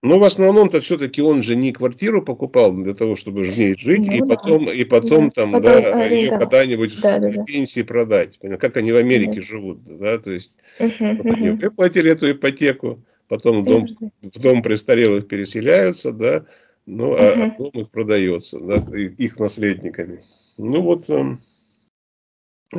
Но 0.04 0.20
в 0.20 0.26
основном-то 0.26 0.82
все-таки 0.82 1.22
он 1.22 1.44
же 1.44 1.56
не 1.56 1.72
квартиру 1.72 2.22
покупал 2.22 2.74
для 2.74 2.94
того, 2.94 3.16
чтобы 3.16 3.44
в 3.44 3.58
ней 3.58 3.74
жить, 3.74 4.06
ну, 4.06 4.12
и, 4.12 4.20
да. 4.20 4.26
потом, 4.26 4.70
и 4.70 4.84
потом 4.84 5.30
да. 5.30 5.36
там, 5.36 5.52
потом 5.54 5.82
да, 5.82 6.06
ее 6.08 6.30
когда-нибудь 6.30 7.00
да, 7.00 7.20
да, 7.20 7.30
в 7.30 7.46
пенсии 7.46 7.84
продать. 7.84 8.38
Как 8.60 8.76
они 8.76 8.92
в 8.92 8.98
Америке 8.98 9.36
да. 9.36 9.42
живут, 9.42 9.80
да, 9.86 10.18
то 10.18 10.34
есть 10.34 10.58
угу, 10.80 10.92
вот 11.00 11.20
угу. 11.22 11.34
они 11.34 11.50
выплатили 11.52 12.12
эту 12.12 12.30
ипотеку, 12.30 13.02
потом 13.30 13.62
в 13.62 13.66
дом, 13.66 13.88
в 14.22 14.42
дом 14.42 14.62
престарелых 14.62 15.30
переселяются, 15.30 16.12
да, 16.12 16.46
ну, 16.86 17.06
угу. 17.06 17.16
а, 17.18 17.46
а 17.46 17.58
дом 17.58 17.72
их 17.74 17.90
продается, 17.90 18.60
да, 18.60 18.84
их 18.98 19.40
наследниками. 19.40 20.20
Ну 20.58 20.82
вот, 20.82 21.10
эм, 21.10 21.40
Э, 21.40 21.53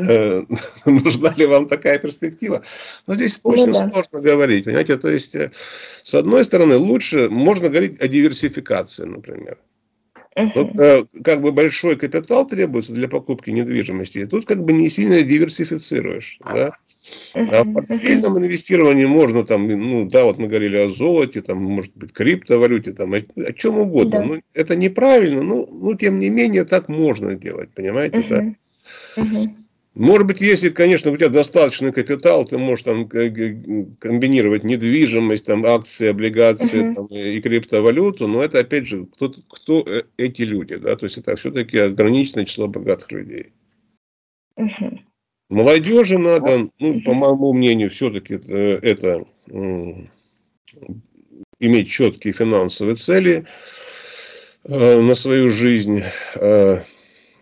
нужна 0.87 1.35
ли 1.37 1.47
вам 1.47 1.69
такая 1.69 1.99
перспектива. 1.99 2.63
Но 3.07 3.15
здесь 3.15 3.41
ну, 3.45 3.51
очень 3.51 3.73
да. 3.73 3.89
сложно 3.89 4.21
говорить, 4.21 4.65
понимаете, 4.65 4.97
то 4.97 5.09
есть, 5.09 5.35
э, 5.35 5.51
с 6.03 6.15
одной 6.15 6.45
стороны, 6.45 6.77
лучше 6.77 7.29
можно 7.29 7.69
говорить 7.69 8.01
о 8.01 8.09
диверсификации, 8.09 9.05
например. 9.05 9.59
Uh-huh. 10.37 10.51
Вот, 10.55 10.79
э, 10.81 11.05
как 11.23 11.43
бы 11.43 11.53
большой 11.53 11.97
капитал 11.97 12.47
требуется 12.47 12.93
для 12.93 13.09
покупки 13.09 13.51
недвижимости, 13.51 14.19
и 14.19 14.25
тут 14.25 14.47
как 14.47 14.65
бы 14.65 14.73
не 14.73 14.89
сильно 14.89 15.23
диверсифицируешь, 15.23 16.39
да. 16.45 16.73
А 17.35 17.63
в 17.63 17.73
портфельном 17.73 18.39
инвестировании 18.39 19.05
можно 19.05 19.45
там, 19.45 19.69
ну 19.69 20.09
да, 20.09 20.25
вот 20.25 20.39
мы 20.39 20.49
говорили 20.49 20.77
о 20.77 20.89
золоте, 20.89 21.41
там, 21.43 21.59
может 21.59 21.95
быть, 21.97 22.13
криптовалюте, 22.13 22.93
там, 22.93 23.13
о, 23.13 23.19
о 23.19 23.53
чем 23.53 23.79
угодно. 23.79 24.19
Да. 24.19 24.25
Ну, 24.25 24.43
это 24.55 24.75
неправильно, 24.75 25.43
но, 25.43 25.67
ну, 25.71 25.95
тем 25.95 26.19
не 26.19 26.31
менее, 26.31 26.65
так 26.65 26.89
можно 26.89 27.35
делать, 27.37 27.71
понимаете, 27.75 28.21
uh-huh. 28.21 28.29
да. 28.29 29.23
Uh-huh. 29.23 29.47
Может 29.95 30.27
быть, 30.27 30.41
если, 30.41 30.71
конечно, 30.71 31.13
у 31.13 31.17
тебя 31.17 31.29
достаточный 31.29 31.93
капитал, 31.93 32.45
ты 32.45 32.59
можешь 32.59 32.85
там 32.85 33.09
комбинировать 33.09 34.65
недвижимость, 34.65 35.47
там, 35.47 35.65
акции, 35.65 36.09
облигации 36.09 36.85
uh-huh. 36.85 36.95
там, 36.95 37.07
и 37.07 37.41
криптовалюту, 37.41 38.27
но 38.27 38.43
это, 38.43 38.59
опять 38.59 38.89
же, 38.89 39.07
кто, 39.07 39.33
кто 39.49 39.85
э, 39.87 40.03
эти 40.17 40.43
люди, 40.43 40.77
да, 40.77 40.97
то 40.97 41.07
есть 41.07 41.19
это 41.19 41.37
все-таки 41.37 41.79
ограниченное 41.79 42.45
число 42.45 42.67
богатых 42.67 43.13
людей. 43.13 43.53
Uh-huh. 44.59 44.99
Молодежи 45.49 46.19
надо, 46.19 46.69
ну, 46.81 47.01
по 47.03 47.15
моему 47.15 47.53
мнению, 47.53 47.91
все-таки 47.91 48.35
э, 48.35 48.79
это 48.83 49.25
иметь 51.61 51.89
четкие 51.89 52.33
финансовые 52.33 52.97
цели 52.97 53.47
э, 54.65 55.01
на 55.01 55.15
свою 55.15 55.51
жизнь, 55.51 56.03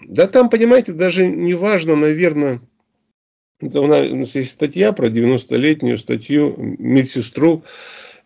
да 0.09 0.27
там, 0.27 0.49
понимаете, 0.51 0.93
даже 0.93 1.27
не 1.27 1.55
важно, 1.55 1.97
наверное, 1.97 2.61
это 3.61 3.81
у 3.81 3.87
нас 3.87 4.35
есть 4.35 4.51
статья 4.51 4.93
про 4.93 5.09
90-летнюю 5.09 5.97
статью 5.97 6.55
медсестру, 6.59 7.63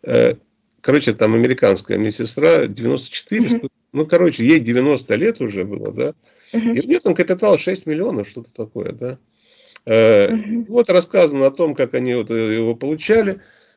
э, 0.03 0.35
короче, 0.81 1.13
там 1.13 1.35
американская 1.35 1.99
медсестра, 1.99 2.67
94, 2.67 3.59
угу. 3.59 3.69
ну, 3.93 4.07
короче, 4.07 4.45
ей 4.45 4.61
90 4.61 5.15
лет 5.17 5.41
уже 5.41 5.65
было, 5.65 5.93
да, 5.93 6.15
угу. 6.53 6.71
и 6.71 6.81
у 6.81 6.87
нее 6.87 7.01
там 7.01 7.15
капитал 7.15 7.59
6 7.59 7.87
миллионов, 7.87 8.29
что-то 8.29 8.53
такое, 8.55 8.93
да. 8.93 9.19
Угу. 9.87 10.67
Вот 10.69 10.91
рассказано 10.91 11.47
о 11.47 11.51
том, 11.53 11.75
как 11.75 11.95
они 11.95 12.15
вот 12.15 12.31
его 12.31 12.75
получали. 12.75 13.35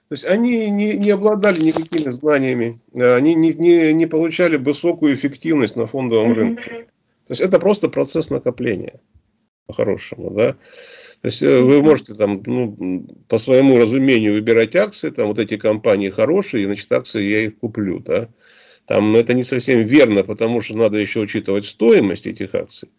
То 0.08 0.14
есть 0.14 0.26
они 0.26 0.68
не, 0.72 0.94
не 0.94 1.12
обладали 1.12 1.62
никакими 1.62 2.10
знаниями, 2.10 2.80
они 2.96 3.36
не, 3.36 3.54
не, 3.54 3.94
не 3.94 4.08
получали 4.08 4.58
высокую 4.58 5.14
эффективность 5.14 5.76
на 5.76 5.86
фондовом 5.86 6.34
рынке. 6.34 6.88
То 7.30 7.34
есть 7.34 7.42
это 7.42 7.60
просто 7.60 7.90
процесс 7.90 8.32
накопления 8.32 9.02
по-хорошему, 9.68 10.32
да. 10.32 10.54
То 11.22 11.28
есть 11.28 11.44
э, 11.44 11.62
вы 11.62 11.84
можете 11.84 12.16
там, 12.16 12.42
ну, 12.44 13.06
по 13.28 13.38
своему 13.38 13.78
разумению 13.78 14.34
выбирать 14.34 14.76
акции, 14.76 15.12
там 15.12 15.28
вот 15.28 15.38
эти 15.38 15.56
компании 15.56 16.10
хорошие, 16.10 16.66
значит, 16.66 16.92
акции 16.92 17.22
я 17.22 17.42
их 17.42 17.60
куплю, 17.60 18.00
да. 18.00 18.30
Там 18.88 19.16
это 19.16 19.36
не 19.36 19.44
совсем 19.44 19.84
верно, 19.84 20.24
потому 20.24 20.60
что 20.62 20.76
надо 20.76 20.98
еще 20.98 21.20
учитывать 21.20 21.66
стоимость 21.66 22.26
этих 22.26 22.56
акций. 22.56 22.90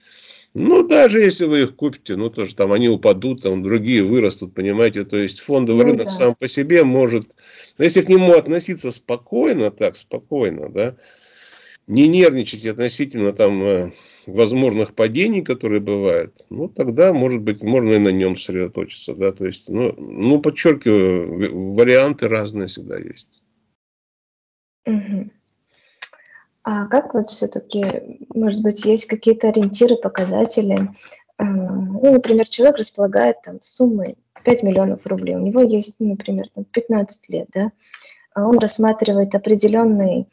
Ну, 0.55 0.87
даже 0.87 1.19
если 1.19 1.47
вы 1.47 1.63
их 1.63 1.75
купите, 1.75 2.15
ну, 2.15 2.31
тоже 2.31 2.55
там 2.55 2.71
они 2.73 2.89
упадут, 2.89 3.43
там 3.43 3.65
другие 3.65 4.05
вырастут, 4.05 4.55
понимаете. 4.55 5.05
То 5.05 5.17
есть 5.17 5.41
фондовый 5.41 5.85
ну, 5.85 5.91
рынок 5.91 6.07
да. 6.07 6.13
сам 6.13 6.37
по 6.37 6.47
себе 6.47 6.85
может, 6.85 7.25
если 7.79 8.03
к 8.03 8.09
нему 8.09 8.35
относиться 8.35 8.93
спокойно, 8.93 9.73
так, 9.73 9.97
спокойно, 9.97 10.69
да, 10.69 10.95
не 11.91 12.07
нервничать 12.07 12.65
относительно 12.67 13.33
там 13.33 13.63
э, 13.63 13.91
возможных 14.27 14.95
падений, 14.95 15.43
которые 15.43 15.81
бывают, 15.81 16.37
ну, 16.49 16.69
тогда, 16.69 17.13
может 17.13 17.43
быть, 17.43 17.63
можно 17.65 17.91
и 17.91 17.99
на 17.99 18.11
нем 18.11 18.37
сосредоточиться, 18.37 19.15
да, 19.15 19.33
то 19.33 19.45
есть, 19.45 19.69
ну, 19.69 19.93
ну 19.99 20.41
подчеркиваю, 20.41 21.75
варианты 21.75 22.29
разные 22.29 22.69
всегда 22.69 22.97
есть. 22.97 23.43
А 26.63 26.87
как 26.87 27.15
вот 27.15 27.31
все-таки, 27.31 27.85
может 28.35 28.63
быть, 28.63 28.85
есть 28.85 29.07
какие-то 29.07 29.49
ориентиры, 29.49 29.97
показатели? 29.97 30.91
А, 31.39 31.45
ну, 31.45 32.13
например, 32.13 32.49
человек 32.49 32.79
располагает 32.79 33.43
там 33.43 33.59
суммой 33.63 34.17
5 34.45 34.63
миллионов 34.63 35.07
рублей, 35.07 35.35
у 35.35 35.41
него 35.41 35.63
есть, 35.63 35.97
ну, 35.99 36.11
например, 36.11 36.49
там 36.55 36.65
15 36.65 37.29
лет, 37.31 37.49
да, 37.53 37.73
а 38.33 38.47
он 38.47 38.59
рассматривает 38.59 39.35
определенный 39.35 40.29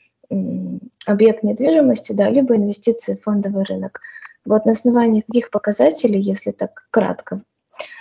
объект 1.06 1.44
недвижимости, 1.44 2.14
да, 2.14 2.30
либо 2.30 2.56
инвестиции 2.56 3.16
в 3.16 3.24
фондовый 3.24 3.64
рынок. 3.64 4.02
Вот 4.46 4.66
на 4.66 4.72
основании 4.72 5.22
каких 5.22 5.52
показателей, 5.52 6.20
если 6.20 6.52
так 6.52 6.88
кратко, 6.92 7.44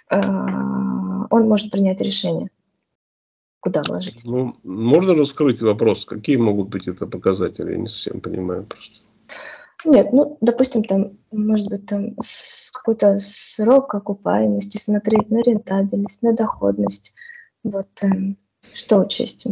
а, 0.09 1.27
он 1.31 1.49
может 1.49 1.71
принять 1.71 2.01
решение, 2.01 2.51
куда 3.61 3.83
вложить? 3.83 4.23
Ну, 4.25 4.57
можно 4.63 5.15
раскрыть 5.15 5.61
вопрос, 5.63 6.05
какие 6.05 6.37
могут 6.37 6.69
быть 6.69 6.89
это 6.89 7.07
показатели? 7.07 7.73
Я 7.73 7.79
не 7.79 7.89
совсем 7.89 8.21
понимаю 8.21 8.65
просто. 8.65 9.01
Нет, 9.85 10.13
ну, 10.13 10.39
допустим, 10.41 10.83
там, 10.83 11.19
может 11.31 11.69
быть, 11.69 11.87
там 11.87 12.17
какой-то 12.73 13.19
срок 13.19 13.95
окупаемости, 13.95 14.79
смотреть 14.79 15.31
на 15.31 15.43
рентабельность, 15.43 16.23
на 16.23 16.33
доходность. 16.33 17.15
Вот 17.63 17.89
эм, 18.03 18.37
что 18.75 19.01
учесть? 19.01 19.47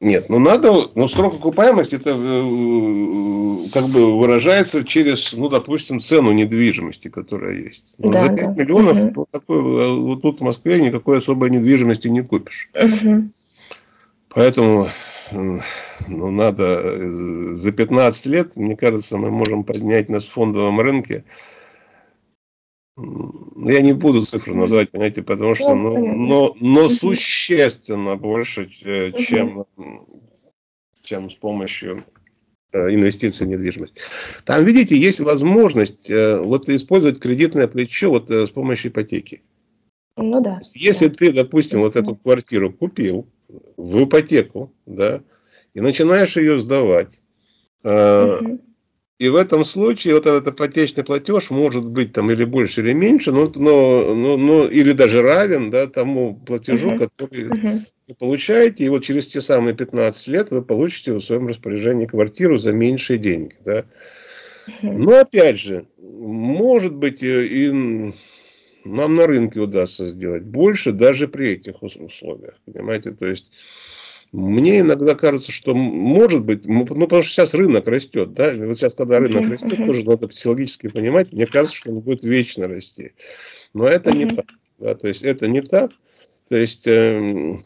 Нет, 0.00 0.28
ну 0.28 0.38
надо, 0.38 0.90
ну 0.94 1.08
срок 1.08 1.34
окупаемости 1.34 1.96
это 1.96 2.10
э, 2.10 3.68
как 3.72 3.86
бы 3.88 4.16
выражается 4.16 4.84
через, 4.84 5.32
ну 5.32 5.48
допустим, 5.48 5.98
цену 5.98 6.30
недвижимости, 6.30 7.08
которая 7.08 7.54
есть. 7.56 7.94
Ну, 7.98 8.12
да, 8.12 8.22
за 8.22 8.28
5 8.28 8.36
да. 8.36 8.62
миллионов 8.62 8.96
угу. 8.96 9.12
ну, 9.16 9.26
такой, 9.30 9.56
э, 9.56 9.96
вот 9.96 10.22
тут 10.22 10.38
в 10.38 10.42
Москве 10.42 10.80
никакой 10.80 11.18
особой 11.18 11.50
недвижимости 11.50 12.06
не 12.06 12.22
купишь. 12.22 12.70
Угу. 12.74 13.22
Поэтому 14.28 14.88
ну, 15.32 16.30
надо 16.30 17.54
за 17.54 17.72
15 17.72 18.26
лет, 18.26 18.56
мне 18.56 18.76
кажется, 18.76 19.16
мы 19.16 19.30
можем 19.30 19.64
поднять 19.64 20.08
нас 20.08 20.24
в 20.24 20.32
фондовом 20.32 20.80
рынке 20.80 21.24
я 23.56 23.80
не 23.80 23.92
буду 23.92 24.24
цифры 24.24 24.54
назвать, 24.54 24.90
понимаете, 24.90 25.22
потому 25.22 25.54
что, 25.54 25.74
ну, 25.74 26.14
но, 26.14 26.54
но 26.60 26.88
существенно 26.88 28.16
больше, 28.16 28.68
чем, 28.68 29.66
чем 31.02 31.30
с 31.30 31.34
помощью 31.34 32.04
э, 32.72 32.94
инвестиции 32.94 33.44
в 33.44 33.48
недвижимость. 33.48 34.00
Там, 34.44 34.64
видите, 34.64 34.96
есть 34.96 35.20
возможность 35.20 36.10
э, 36.10 36.40
вот 36.40 36.68
использовать 36.68 37.20
кредитное 37.20 37.68
плечо 37.68 38.10
вот 38.10 38.30
с 38.30 38.50
помощью 38.50 38.90
ипотеки. 38.90 39.42
Ну 40.16 40.40
да. 40.40 40.58
Если 40.74 41.06
да. 41.06 41.14
ты, 41.14 41.32
допустим, 41.32 41.80
вот 41.80 41.94
эту 41.94 42.16
квартиру 42.16 42.72
купил 42.72 43.28
в 43.76 44.04
ипотеку, 44.04 44.72
да, 44.86 45.22
и 45.74 45.80
начинаешь 45.80 46.36
ее 46.36 46.58
сдавать, 46.58 47.22
угу. 47.84 48.60
И 49.18 49.28
в 49.28 49.34
этом 49.34 49.64
случае 49.64 50.14
вот 50.14 50.26
этот 50.26 50.54
ипотечный 50.54 51.02
платеж 51.02 51.50
может 51.50 51.84
быть 51.84 52.12
там 52.12 52.30
или 52.30 52.44
больше, 52.44 52.82
или 52.82 52.92
меньше, 52.92 53.32
но, 53.32 53.50
но, 53.56 54.14
но, 54.14 54.36
но 54.36 54.68
или 54.68 54.92
даже 54.92 55.22
равен 55.22 55.72
да, 55.72 55.88
тому 55.88 56.36
платежу, 56.36 56.92
uh-huh. 56.92 56.98
который 56.98 57.48
uh-huh. 57.48 57.80
вы 58.06 58.14
получаете. 58.14 58.84
И 58.84 58.88
вот 58.88 59.02
через 59.02 59.26
те 59.26 59.40
самые 59.40 59.74
15 59.74 60.28
лет 60.28 60.50
вы 60.52 60.62
получите 60.62 61.12
в 61.12 61.20
своем 61.20 61.48
распоряжении 61.48 62.06
квартиру 62.06 62.58
за 62.58 62.72
меньшие 62.72 63.18
деньги. 63.18 63.56
Да. 63.64 63.80
Uh-huh. 63.80 64.92
Но 64.92 65.18
опять 65.18 65.58
же, 65.58 65.86
может 65.98 66.94
быть 66.94 67.18
и 67.22 68.12
нам 68.84 69.16
на 69.16 69.26
рынке 69.26 69.58
удастся 69.58 70.04
сделать 70.04 70.44
больше 70.44 70.92
даже 70.92 71.26
при 71.26 71.50
этих 71.50 71.82
условиях. 71.82 72.56
Понимаете, 72.66 73.10
то 73.10 73.26
есть 73.26 73.50
мне 74.32 74.80
иногда 74.80 75.14
кажется, 75.14 75.52
что 75.52 75.74
может 75.74 76.44
быть, 76.44 76.66
ну 76.66 76.84
потому 76.84 77.22
что 77.22 77.22
сейчас 77.22 77.54
рынок 77.54 77.86
растет, 77.86 78.34
да, 78.34 78.52
вот 78.54 78.78
сейчас, 78.78 78.94
когда 78.94 79.18
рынок 79.18 79.50
растет, 79.50 79.86
тоже 79.86 80.04
надо 80.04 80.28
психологически 80.28 80.88
понимать, 80.88 81.32
мне 81.32 81.46
кажется, 81.46 81.76
что 81.76 81.90
он 81.92 82.00
будет 82.00 82.22
вечно 82.22 82.68
расти. 82.68 83.12
Но 83.72 83.86
это 83.86 84.12
не 84.12 84.26
так, 84.26 84.46
да, 84.78 84.94
то 84.94 85.08
есть 85.08 85.22
это 85.22 85.48
не 85.48 85.62
так, 85.62 85.92
то 86.48 86.56
есть 86.56 86.86
э, 86.86 87.58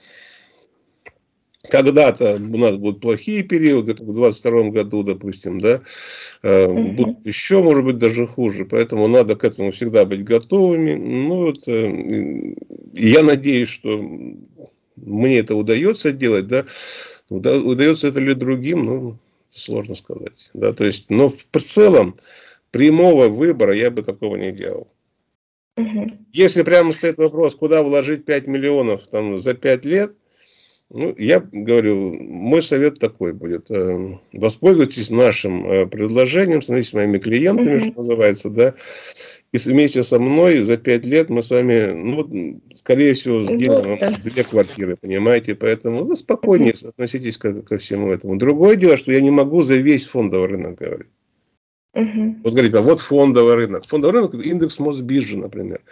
когда-то 1.69 2.35
у 2.37 2.59
нас 2.59 2.77
будут 2.77 3.01
плохие 3.01 3.43
периоды, 3.43 3.95
как 3.95 4.07
в 4.07 4.15
22 4.15 4.71
году, 4.71 5.03
допустим, 5.03 5.61
да, 5.61 5.81
э, 6.43 6.93
будут 6.93 7.25
еще, 7.25 7.63
может 7.63 7.85
быть, 7.85 7.99
даже 7.99 8.27
хуже, 8.27 8.65
поэтому 8.65 9.09
надо 9.09 9.37
к 9.37 9.45
этому 9.45 9.73
всегда 9.73 10.05
быть 10.05 10.25
готовыми. 10.25 10.95
Ну, 10.95 11.37
вот, 11.47 11.67
э, 11.69 12.55
я 12.95 13.23
надеюсь, 13.23 13.69
что 13.69 14.01
мне 14.97 15.39
это 15.39 15.57
удается 15.57 16.13
делать, 16.13 16.47
да, 16.47 16.65
удается 17.29 18.09
это 18.09 18.21
ли 18.21 18.35
другим, 18.35 18.85
ну, 18.85 19.19
сложно 19.49 19.95
сказать, 19.95 20.51
да, 20.55 20.73
то 20.73 20.85
есть, 20.85 21.11
но 21.11 21.29
в 21.29 21.61
целом 21.61 22.17
прямого 22.71 23.29
выбора 23.29 23.75
я 23.75 23.91
бы 23.91 24.03
такого 24.03 24.37
не 24.37 24.53
делал. 24.53 24.89
Угу. 25.77 26.11
Если 26.33 26.63
прямо 26.63 26.93
стоит 26.93 27.19
вопрос, 27.19 27.55
куда 27.55 27.83
вложить 27.83 28.25
5 28.25 28.47
миллионов 28.47 29.07
там, 29.07 29.39
за 29.39 29.55
5 29.55 29.85
лет, 29.87 30.13
ну, 30.95 31.15
я 31.17 31.41
говорю, 31.41 32.13
мой 32.13 32.61
совет 32.61 32.99
такой 32.99 33.33
будет. 33.33 33.71
Э, 33.71 34.19
воспользуйтесь 34.35 35.09
нашим 35.09 35.67
э, 35.67 35.87
предложением, 35.87 36.61
становитесь 36.61 36.93
моими 36.93 37.17
клиентами, 37.17 37.77
uh-huh. 37.77 37.93
что 37.93 37.97
называется, 37.97 38.51
да, 38.51 38.75
и 39.53 39.59
вместе 39.59 40.03
со 40.03 40.19
мной 40.19 40.63
за 40.63 40.79
пять 40.79 41.05
лет 41.05 41.29
мы 41.29 41.43
с 41.43 41.51
вами, 41.51 41.93
ну, 41.93 42.61
скорее 42.75 43.13
всего, 43.13 43.43
сделаем 43.43 43.99
вот, 44.01 44.23
две 44.23 44.45
квартиры, 44.45 44.97
понимаете? 44.97 45.55
Поэтому 45.55 46.05
ну, 46.05 46.17
спокойнее 46.17 46.73
uh-huh. 46.73 46.89
относитесь 46.89 47.37
ко, 47.37 47.63
ко 47.63 47.77
всему 47.77 48.11
этому. 48.11 48.39
Другое 48.39 48.77
дело, 48.77 48.97
что 48.97 49.13
я 49.13 49.21
не 49.21 49.31
могу 49.31 49.61
за 49.63 49.77
весь 49.77 50.07
фондовый 50.07 50.49
рынок 50.49 50.79
говорить. 50.79 51.13
Uh-huh. 51.95 52.35
Вот 52.43 52.53
говорит, 52.53 52.75
а 52.75 52.81
вот 52.81 53.01
фондовый 53.01 53.55
рынок. 53.55 53.87
Фондовый 53.87 54.21
рынок– 54.21 54.35
индекс 54.47 54.79
Мосбиржи, 54.79 55.37
например. 55.37 55.83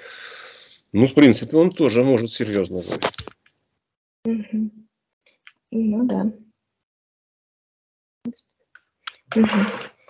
Ну, 0.95 1.07
в 1.07 1.15
принципе, 1.15 1.57
он 1.57 1.71
тоже 1.71 2.03
может 2.03 2.33
серьезно 2.33 2.81
говорить. 2.81 3.05
Угу. 4.25 4.71
Ну 5.71 6.07
да. 6.07 6.33
Угу. 9.37 9.47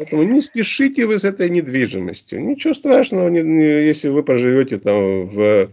Поэтому 0.01 0.23
не 0.23 0.41
спешите 0.41 1.05
вы 1.05 1.19
с 1.19 1.27
этой 1.27 1.51
недвижимостью. 1.51 2.43
Ничего 2.43 2.73
страшного, 2.73 3.29
если 3.29 4.09
вы 4.09 4.23
поживете 4.23 4.79
там 4.79 5.27
в 5.27 5.71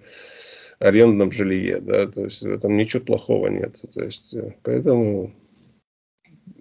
арендном 0.79 1.31
жилье, 1.31 1.79
да, 1.79 2.07
то 2.07 2.25
есть 2.25 2.43
этом 2.43 2.75
ничего 2.75 3.01
плохого 3.01 3.47
нет. 3.47 3.77
То 3.93 4.03
есть, 4.03 4.33
э, 4.33 4.53
поэтому 4.63 5.31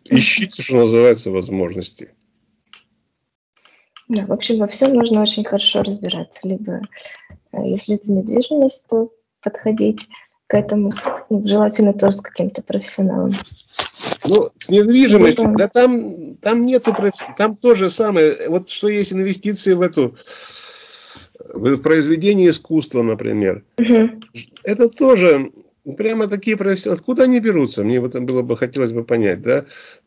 ищите, 0.05 0.63
что 0.63 0.77
называется, 0.77 1.33
возможности. 1.33 2.15
Да, 4.07 4.27
в 4.27 4.33
общем, 4.33 4.59
во 4.59 4.69
всем 4.69 4.95
нужно 4.95 5.23
очень 5.23 5.43
хорошо 5.43 5.83
разбираться. 5.83 6.47
Либо, 6.47 6.83
э, 7.51 7.67
если 7.67 7.97
это 7.97 8.13
недвижимость, 8.13 8.87
то 8.87 9.13
подходить 9.43 10.09
к 10.47 10.55
этому 10.55 10.93
ну, 11.31 11.45
желательно 11.45 11.93
тоже 11.93 12.19
с 12.19 12.21
каким-то 12.21 12.63
профессионалом. 12.63 13.33
Ну, 14.29 14.51
с 14.59 14.69
недвижимостью, 14.69 15.55
да 15.57 15.69
там, 15.69 16.37
там 16.37 16.65
нету, 16.65 16.95
там 17.37 17.57
то 17.57 17.75
же 17.75 17.91
самое. 17.91 18.35
Вот 18.49 18.69
что 18.69 18.89
есть 18.89 19.13
инвестиции 19.13 19.75
в 19.75 19.81
эту, 19.81 20.15
в 21.55 21.77
произведение 21.79 22.51
искусства, 22.51 23.03
например. 23.03 23.65
Угу. 23.79 24.11
Это 24.65 24.89
тоже 24.89 25.51
прямо 25.97 26.27
такие 26.27 26.57
профессионалы. 26.57 26.99
Откуда 26.99 27.25
они 27.25 27.41
берутся? 27.41 27.85
Мне 27.85 28.01
вот 28.01 28.15
было 28.17 28.43
бы, 28.43 28.57
хотелось 28.57 28.93
бы 28.93 29.05
понять, 29.05 29.43
да, 29.43 29.65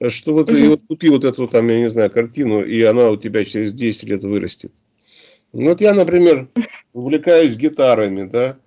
что 0.09 0.33
вот, 0.33 0.49
угу. 0.49 0.57
и 0.57 0.67
вот 0.67 0.81
купи 0.87 1.09
вот 1.09 1.23
эту 1.23 1.47
там, 1.47 1.67
я 1.69 1.79
не 1.79 1.89
знаю, 1.89 2.11
картину, 2.11 2.63
и 2.63 2.81
она 2.83 3.09
у 3.09 3.17
тебя 3.17 3.45
через 3.45 3.73
10 3.73 4.03
лет 4.03 4.23
вырастет. 4.23 4.73
Ну, 5.53 5.69
вот 5.69 5.81
я, 5.81 5.93
например, 5.93 6.47
увлекаюсь 6.93 7.55
гитарами, 7.55 8.23
да, 8.23 8.57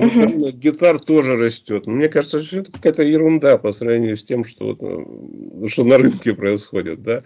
ну, 0.00 0.24
uh-huh. 0.24 0.52
гитар 0.52 0.98
тоже 0.98 1.36
растет. 1.36 1.86
Мне 1.86 2.08
кажется, 2.08 2.40
что 2.40 2.60
это 2.60 2.72
какая-то 2.72 3.02
ерунда 3.02 3.58
по 3.58 3.72
сравнению 3.72 4.16
с 4.16 4.24
тем, 4.24 4.44
что, 4.44 4.66
вот, 4.66 4.78
э, 4.82 5.68
что 5.68 5.84
на 5.84 5.98
рынке 5.98 6.34
происходит. 6.34 7.02
Да? 7.02 7.22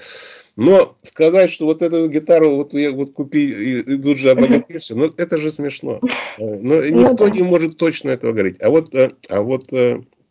Но 0.56 0.96
сказать, 1.02 1.50
что 1.50 1.66
вот 1.66 1.82
эту 1.82 2.08
гитару 2.08 2.56
вот, 2.56 2.74
я, 2.74 2.92
вот 2.92 3.12
купи 3.12 3.44
и, 3.44 3.80
и 3.80 3.98
тут 3.98 4.18
же 4.18 4.30
обогатишься, 4.30 4.96
ну 4.96 5.12
это 5.16 5.38
же 5.38 5.50
смешно. 5.50 6.00
Э, 6.38 6.58
но 6.60 6.76
ну 6.76 7.02
никто 7.02 7.28
не 7.28 7.42
может 7.42 7.76
точно 7.76 8.10
этого 8.10 8.32
говорить. 8.32 8.60
А 8.62 8.70
вот, 8.70 8.94
э, 8.94 9.12
а 9.30 9.42
вот 9.42 9.64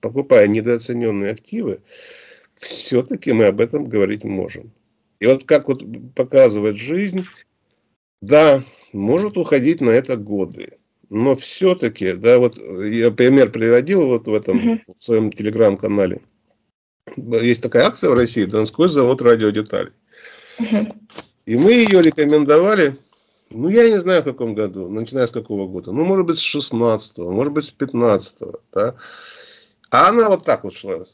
покупая 0.01 0.47
недооцененные 0.47 1.31
активы, 1.31 1.79
все-таки 2.55 3.31
мы 3.33 3.45
об 3.45 3.61
этом 3.61 3.85
говорить 3.85 4.23
можем. 4.23 4.71
И 5.19 5.25
вот 5.25 5.45
как 5.45 5.67
вот 5.67 5.83
показывает 6.15 6.75
жизнь, 6.75 7.25
да, 8.21 8.61
может 8.91 9.37
уходить 9.37 9.81
на 9.81 9.89
это 9.89 10.17
годы 10.17 10.77
но 11.13 11.35
все-таки, 11.35 12.13
да, 12.13 12.39
вот 12.39 12.57
я 12.57 13.11
пример 13.11 13.51
приводил 13.51 14.07
вот 14.07 14.25
в 14.25 14.33
этом 14.33 14.57
uh-huh. 14.57 14.81
в 14.97 15.01
своем 15.01 15.31
телеграм-канале. 15.31 16.21
Есть 17.15 17.61
такая 17.61 17.85
акция 17.85 18.09
в 18.09 18.15
России, 18.15 18.45
Донской 18.45 18.89
завод 18.89 19.21
радиодеталей. 19.21 19.91
Uh-huh. 20.57 20.91
И 21.45 21.55
мы 21.55 21.71
ее 21.73 22.01
рекомендовали, 22.01 22.97
ну, 23.51 23.69
я 23.69 23.87
не 23.89 23.99
знаю, 23.99 24.23
в 24.23 24.25
каком 24.25 24.55
году, 24.55 24.89
начиная 24.89 25.27
с 25.27 25.31
какого 25.31 25.67
года. 25.67 25.91
Ну, 25.91 26.03
может 26.03 26.25
быть, 26.25 26.39
с 26.39 26.55
16-го, 26.55 27.31
может 27.31 27.53
быть, 27.53 27.65
с 27.65 27.75
15-го, 27.77 28.59
да. 28.73 28.95
А 29.91 30.09
она 30.09 30.29
вот 30.29 30.43
так 30.43 30.63
вот 30.63 30.73
шла. 30.73 31.05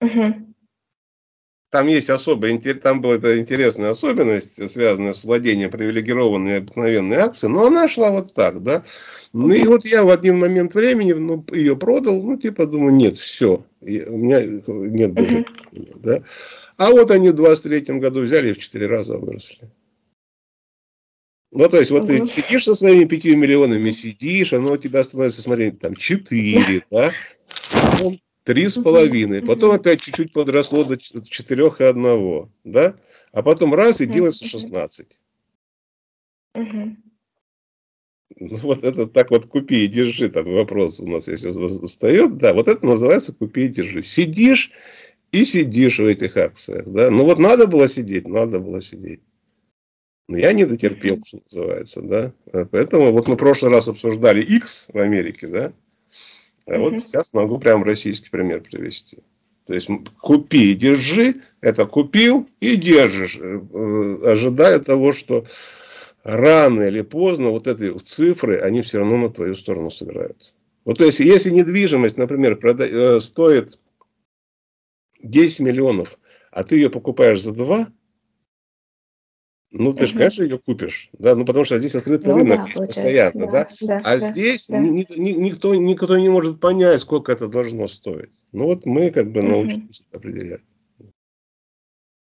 Uh-huh. 0.00 0.49
Там 1.70 1.86
есть 1.86 2.10
особая, 2.10 2.58
там 2.58 3.00
была 3.00 3.14
эта 3.14 3.38
интересная 3.38 3.90
особенность, 3.90 4.68
связанная 4.68 5.12
с 5.12 5.22
владением 5.22 5.70
привилегированной 5.70 6.58
обыкновенной 6.58 7.18
акции, 7.18 7.46
но 7.46 7.66
она 7.66 7.86
шла 7.86 8.10
вот 8.10 8.34
так, 8.34 8.60
да. 8.60 8.82
Ну 9.32 9.52
и 9.52 9.62
вот 9.64 9.84
я 9.84 10.02
в 10.02 10.10
один 10.10 10.40
момент 10.40 10.74
времени 10.74 11.12
ну, 11.12 11.44
ее 11.52 11.76
продал, 11.76 12.20
ну 12.20 12.36
типа 12.36 12.66
думаю, 12.66 12.92
нет, 12.94 13.16
все, 13.16 13.64
у 13.80 13.86
меня 13.86 14.42
нет 14.66 15.12
больше, 15.12 15.44
uh-huh. 15.72 16.00
да. 16.02 16.24
А 16.76 16.90
вот 16.90 17.12
они 17.12 17.28
в 17.28 17.34
23 17.34 18.00
году 18.00 18.22
взяли 18.22 18.50
и 18.50 18.52
в 18.52 18.58
4 18.58 18.86
раза 18.88 19.18
выросли. 19.18 19.70
Ну, 21.52 21.68
то 21.68 21.78
есть, 21.78 21.90
вот 21.90 22.04
uh-huh. 22.04 22.18
ты 22.18 22.26
сидишь 22.26 22.64
со 22.64 22.74
своими 22.74 23.04
5 23.04 23.24
миллионами, 23.36 23.90
сидишь, 23.90 24.52
оно 24.52 24.72
у 24.72 24.76
тебя 24.76 25.04
становится, 25.04 25.42
смотри, 25.42 25.70
там 25.70 25.94
4, 25.94 26.84
да, 26.90 27.12
Три 28.44 28.68
с 28.68 28.80
половиной. 28.80 29.42
Потом 29.42 29.72
опять 29.72 30.00
чуть-чуть 30.00 30.32
подросло 30.32 30.84
до 30.84 30.96
четырех 30.96 31.80
и 31.80 31.84
одного. 31.84 32.50
Да? 32.64 32.96
А 33.32 33.42
потом 33.42 33.74
раз 33.74 34.00
и 34.00 34.06
делается 34.06 34.46
16. 34.46 35.20
Ну, 38.38 38.56
вот 38.56 38.84
это 38.84 39.06
так 39.06 39.30
вот 39.30 39.46
купи 39.46 39.84
и 39.84 39.88
держи, 39.88 40.30
там 40.30 40.44
вопрос 40.44 40.98
у 41.00 41.06
нас 41.06 41.28
если 41.28 41.50
встает. 41.86 42.38
Да, 42.38 42.54
вот 42.54 42.68
это 42.68 42.86
называется 42.86 43.34
купи 43.34 43.66
и 43.66 43.68
держи. 43.68 44.02
Сидишь 44.02 44.70
и 45.30 45.44
сидишь 45.44 45.98
в 45.98 46.06
этих 46.06 46.36
акциях. 46.36 46.88
Да? 46.88 47.10
Ну 47.10 47.24
вот 47.24 47.38
надо 47.38 47.66
было 47.66 47.86
сидеть, 47.86 48.26
надо 48.26 48.58
было 48.58 48.80
сидеть. 48.80 49.20
Но 50.28 50.38
я 50.38 50.52
не 50.52 50.64
дотерпел, 50.64 51.18
что 51.24 51.40
называется, 51.44 52.00
да. 52.02 52.32
Поэтому 52.70 53.12
вот 53.12 53.28
мы 53.28 53.34
в 53.34 53.38
прошлый 53.38 53.72
раз 53.72 53.88
обсуждали 53.88 54.40
X 54.40 54.88
в 54.92 54.98
Америке, 54.98 55.48
да. 55.48 55.72
А 56.70 56.78
вот 56.78 57.00
сейчас 57.00 57.32
могу 57.32 57.58
прям 57.58 57.82
российский 57.82 58.30
пример 58.30 58.60
привести. 58.60 59.18
То 59.66 59.74
есть 59.74 59.88
купи 60.20 60.72
и 60.72 60.74
держи, 60.74 61.42
это 61.60 61.84
купил 61.84 62.48
и 62.60 62.76
держишь, 62.76 63.38
э, 63.40 63.60
э, 63.72 64.18
ожидая 64.24 64.78
того, 64.78 65.12
что 65.12 65.44
рано 66.22 66.82
или 66.82 67.02
поздно 67.02 67.50
вот 67.50 67.66
эти 67.66 67.96
цифры, 67.98 68.58
они 68.60 68.82
все 68.82 68.98
равно 68.98 69.16
на 69.16 69.30
твою 69.30 69.54
сторону 69.54 69.90
сыграют. 69.90 70.54
Вот 70.84 70.98
то 70.98 71.04
есть, 71.04 71.20
если 71.20 71.50
недвижимость, 71.50 72.16
например, 72.16 72.54
прода- 72.54 72.88
э, 72.88 73.20
стоит 73.20 73.78
10 75.22 75.60
миллионов, 75.60 76.18
а 76.50 76.62
ты 76.62 76.76
ее 76.76 76.90
покупаешь 76.90 77.42
за 77.42 77.52
2, 77.52 77.88
ну, 79.72 79.94
ты 79.94 80.06
же, 80.06 80.14
конечно, 80.14 80.42
ее 80.42 80.58
купишь, 80.58 81.10
да, 81.12 81.36
ну, 81.36 81.44
потому 81.44 81.64
что 81.64 81.78
здесь 81.78 81.94
открытый 81.94 82.32
ну, 82.32 82.38
рынок 82.38 82.68
да, 82.74 82.86
постоянно, 82.86 83.46
да, 83.46 83.52
да? 83.52 83.68
да 83.80 83.98
а 83.98 84.18
да, 84.18 84.30
здесь 84.30 84.66
да. 84.66 84.78
Ни, 84.78 85.06
ни, 85.16 85.30
никто, 85.30 85.74
никто 85.76 86.18
не 86.18 86.28
может 86.28 86.58
понять, 86.58 87.00
сколько 87.00 87.30
это 87.30 87.46
должно 87.46 87.86
стоить. 87.86 88.30
Ну, 88.50 88.64
вот 88.64 88.84
мы 88.84 89.12
как 89.12 89.30
бы 89.30 89.42
научились 89.42 90.04
это 90.08 90.16
определять. 90.16 90.62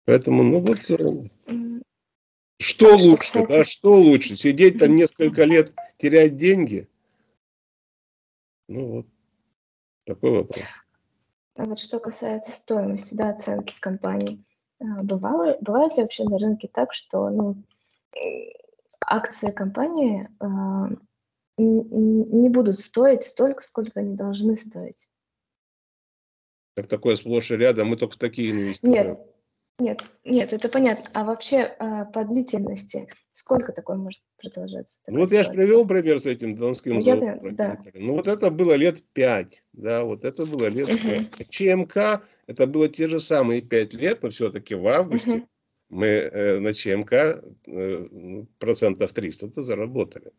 Поэтому, 0.05 0.43
ну, 0.43 0.61
вот, 0.61 0.91
э, 0.91 1.79
что 2.61 2.97
лучше, 2.97 3.47
да, 3.47 3.65
что 3.65 3.93
лучше, 3.93 4.37
сидеть 4.37 4.79
там 4.79 4.95
несколько 4.95 5.45
лет, 5.45 5.75
терять 5.97 6.37
деньги? 6.37 6.87
Ну, 8.69 8.89
вот, 8.89 9.07
такой 10.05 10.33
вопрос. 10.33 10.67
А 11.55 11.65
вот 11.65 11.79
что 11.79 11.99
касается 11.99 12.53
стоимости, 12.53 13.15
да, 13.15 13.31
оценки 13.31 13.75
компании, 13.81 14.45
бывало, 15.03 15.57
бывает 15.61 15.97
ли 15.97 16.03
вообще 16.03 16.25
на 16.25 16.39
рынке 16.39 16.69
так, 16.69 16.93
что 16.93 17.31
ну, 17.31 17.57
акции 19.01 19.51
компании 19.51 20.29
э, 20.41 20.97
не 21.59 22.49
будут 22.49 22.79
стоить 22.79 23.25
столько, 23.25 23.63
сколько 23.63 24.01
они 24.01 24.17
должны 24.17 24.57
стоить? 24.57 25.09
Так 26.75 26.87
такое 26.87 27.17
сплошь 27.17 27.51
и 27.51 27.57
рядом, 27.57 27.89
мы 27.89 27.97
только 27.97 28.15
в 28.15 28.19
такие 28.19 28.51
инвестируем. 28.51 29.19
Нет, 29.79 30.01
нет, 30.01 30.05
нет, 30.25 30.53
это 30.53 30.69
понятно. 30.69 31.11
А 31.13 31.25
вообще 31.25 31.57
э, 31.57 32.05
по 32.07 32.25
длительности 32.25 33.09
сколько 33.33 33.73
такое 33.73 33.97
может 33.97 34.23
продолжаться? 34.43 35.01
Ну 35.07 35.21
вот 35.21 35.33
я 35.33 35.43
же 35.45 35.53
привел 35.53 35.87
пример 35.87 36.21
с 36.21 36.27
этим 36.27 36.57
донским 36.57 36.99
я, 36.99 37.17
да. 37.53 37.81
Ну 37.95 38.15
вот 38.15 38.27
это 38.27 38.51
было 38.51 38.75
лет 38.75 39.03
пять, 39.13 39.65
да, 39.73 40.05
вот 40.05 40.25
это 40.25 40.45
было 40.45 40.67
лет 40.67 40.89
угу. 40.89 41.45
ЧМК, 41.49 42.23
это 42.47 42.67
было 42.67 42.89
те 42.89 43.09
же 43.09 43.21
самые 43.21 43.63
пять 43.63 43.95
лет, 43.95 44.23
но 44.23 44.31
все-таки 44.31 44.75
в 44.75 44.87
августе 44.87 45.31
угу. 45.31 45.49
мы 45.89 46.07
э, 46.07 46.59
на 46.59 46.75
ЧМК 46.75 47.13
э, 47.67 48.45
процентов 48.59 49.13
300-то 49.13 49.63
заработали. 49.63 50.33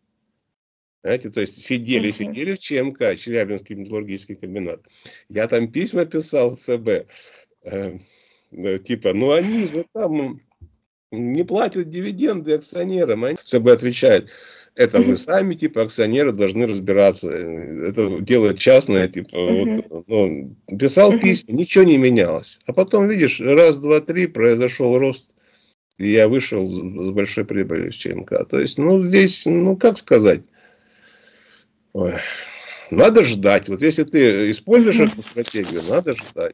Знаете, 1.03 1.29
то 1.31 1.41
есть 1.41 1.61
сидели, 1.61 2.09
uh-huh. 2.09 2.13
сидели 2.13 2.53
в 2.53 2.59
ЧМК, 2.59 3.17
Челябинский 3.17 3.75
металлургический 3.75 4.35
комбинат. 4.35 4.85
Я 5.27 5.49
там 5.49 5.69
письма 5.69 6.05
писал 6.05 6.51
в 6.51 6.57
ЦБ. 6.57 7.09
Э, 7.65 7.97
типа, 8.79 9.13
ну 9.13 9.31
они 9.31 9.67
же 9.67 9.85
там 9.93 10.41
не 11.13 11.43
платят 11.43 11.89
дивиденды 11.89 12.53
акционерам. 12.53 13.23
Они 13.23 13.37
ЦБ 13.41 13.67
отвечает, 13.67 14.29
это 14.75 14.99
вы 14.99 15.17
сами, 15.17 15.53
типа, 15.53 15.83
акционеры 15.83 16.31
должны 16.31 16.65
разбираться. 16.65 17.29
Это 17.29 18.19
дело 18.21 18.55
частное, 18.55 19.07
типа, 19.07 19.37
вот, 19.37 20.05
ну, 20.07 20.55
писал 20.79 21.17
письма, 21.19 21.53
ничего 21.53 21.83
не 21.83 21.97
менялось. 21.97 22.59
А 22.65 22.73
потом, 22.73 23.07
видишь, 23.07 23.39
раз, 23.39 23.77
два, 23.77 24.01
три, 24.01 24.27
произошел 24.27 24.97
рост, 24.97 25.35
и 25.97 26.11
я 26.11 26.27
вышел 26.27 26.67
с 26.67 27.11
большой 27.11 27.45
прибылью 27.45 27.89
из 27.89 27.95
ЧМК. 27.95 28.45
То 28.49 28.59
есть, 28.59 28.79
ну, 28.79 29.03
здесь, 29.03 29.45
ну, 29.45 29.77
как 29.77 29.97
сказать, 29.97 30.41
Ой. 31.93 32.13
надо 32.89 33.23
ждать. 33.23 33.69
Вот 33.69 33.83
если 33.83 34.03
ты 34.03 34.49
используешь 34.49 34.99
эту 34.99 35.21
стратегию, 35.21 35.83
надо 35.87 36.15
ждать 36.15 36.53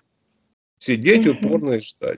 сидеть 0.80 1.28
упорно 1.28 1.74
и 1.74 1.82
ждать. 1.82 2.18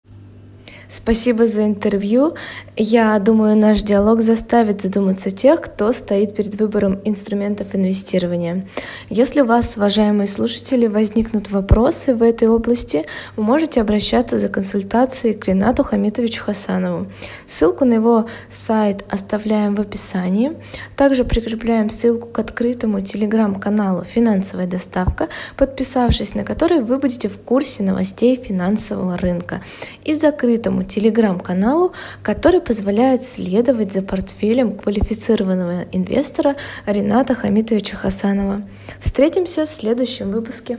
Спасибо 0.94 1.46
за 1.46 1.66
интервью. 1.66 2.34
Я 2.76 3.18
думаю, 3.20 3.56
наш 3.56 3.82
диалог 3.82 4.22
заставит 4.22 4.82
задуматься 4.82 5.32
тех, 5.32 5.62
кто 5.62 5.94
стоит 5.94 6.36
перед 6.36 6.60
выбором 6.60 7.00
инструментов 7.06 7.74
инвестирования. 7.74 8.68
Если 9.10 9.40
у 9.40 9.46
вас, 9.46 9.78
уважаемые 9.78 10.28
слушатели, 10.28 10.88
возникнут 10.88 11.50
вопросы 11.50 12.14
в 12.14 12.22
этой 12.22 12.50
области, 12.50 13.06
вы 13.38 13.44
можете 13.44 13.80
обращаться 13.80 14.38
за 14.38 14.50
консультацией 14.50 15.34
к 15.34 15.48
Ренату 15.48 15.86
Хамитовичу 15.86 16.44
Хасанову. 16.44 17.08
Ссылку 17.46 17.86
на 17.86 17.94
его 17.94 18.26
сайт 18.50 19.06
оставляем 19.10 19.76
в 19.76 19.80
описании. 19.80 20.58
Также 20.98 21.24
прикрепляем 21.24 21.90
ссылку 21.90 22.28
к 22.28 22.38
открытому 22.40 23.00
телеграм-каналу 23.00 24.04
«Финансовая 24.04 24.68
доставка», 24.68 25.30
подписавшись 25.56 26.36
на 26.36 26.44
который 26.44 26.82
вы 26.82 26.98
будете 26.98 27.30
в 27.30 27.38
курсе 27.38 27.82
новостей 27.82 28.36
финансового 28.36 29.18
рынка, 29.18 29.62
и 30.04 30.14
закрытому 30.14 30.81
нашему 30.82 30.84
телеграм-каналу, 30.84 31.94
который 32.24 32.62
позволяет 32.62 33.24
следовать 33.24 33.94
за 33.94 34.02
портфелем 34.02 34.78
квалифицированного 34.78 35.86
инвестора 35.91 36.56
Рената 36.86 37.34
Хамитовича 37.36 37.98
Хасанова. 37.98 38.62
Встретимся 39.00 39.65
в 39.65 39.70
следующем 39.70 40.32
выпуске. 40.32 40.78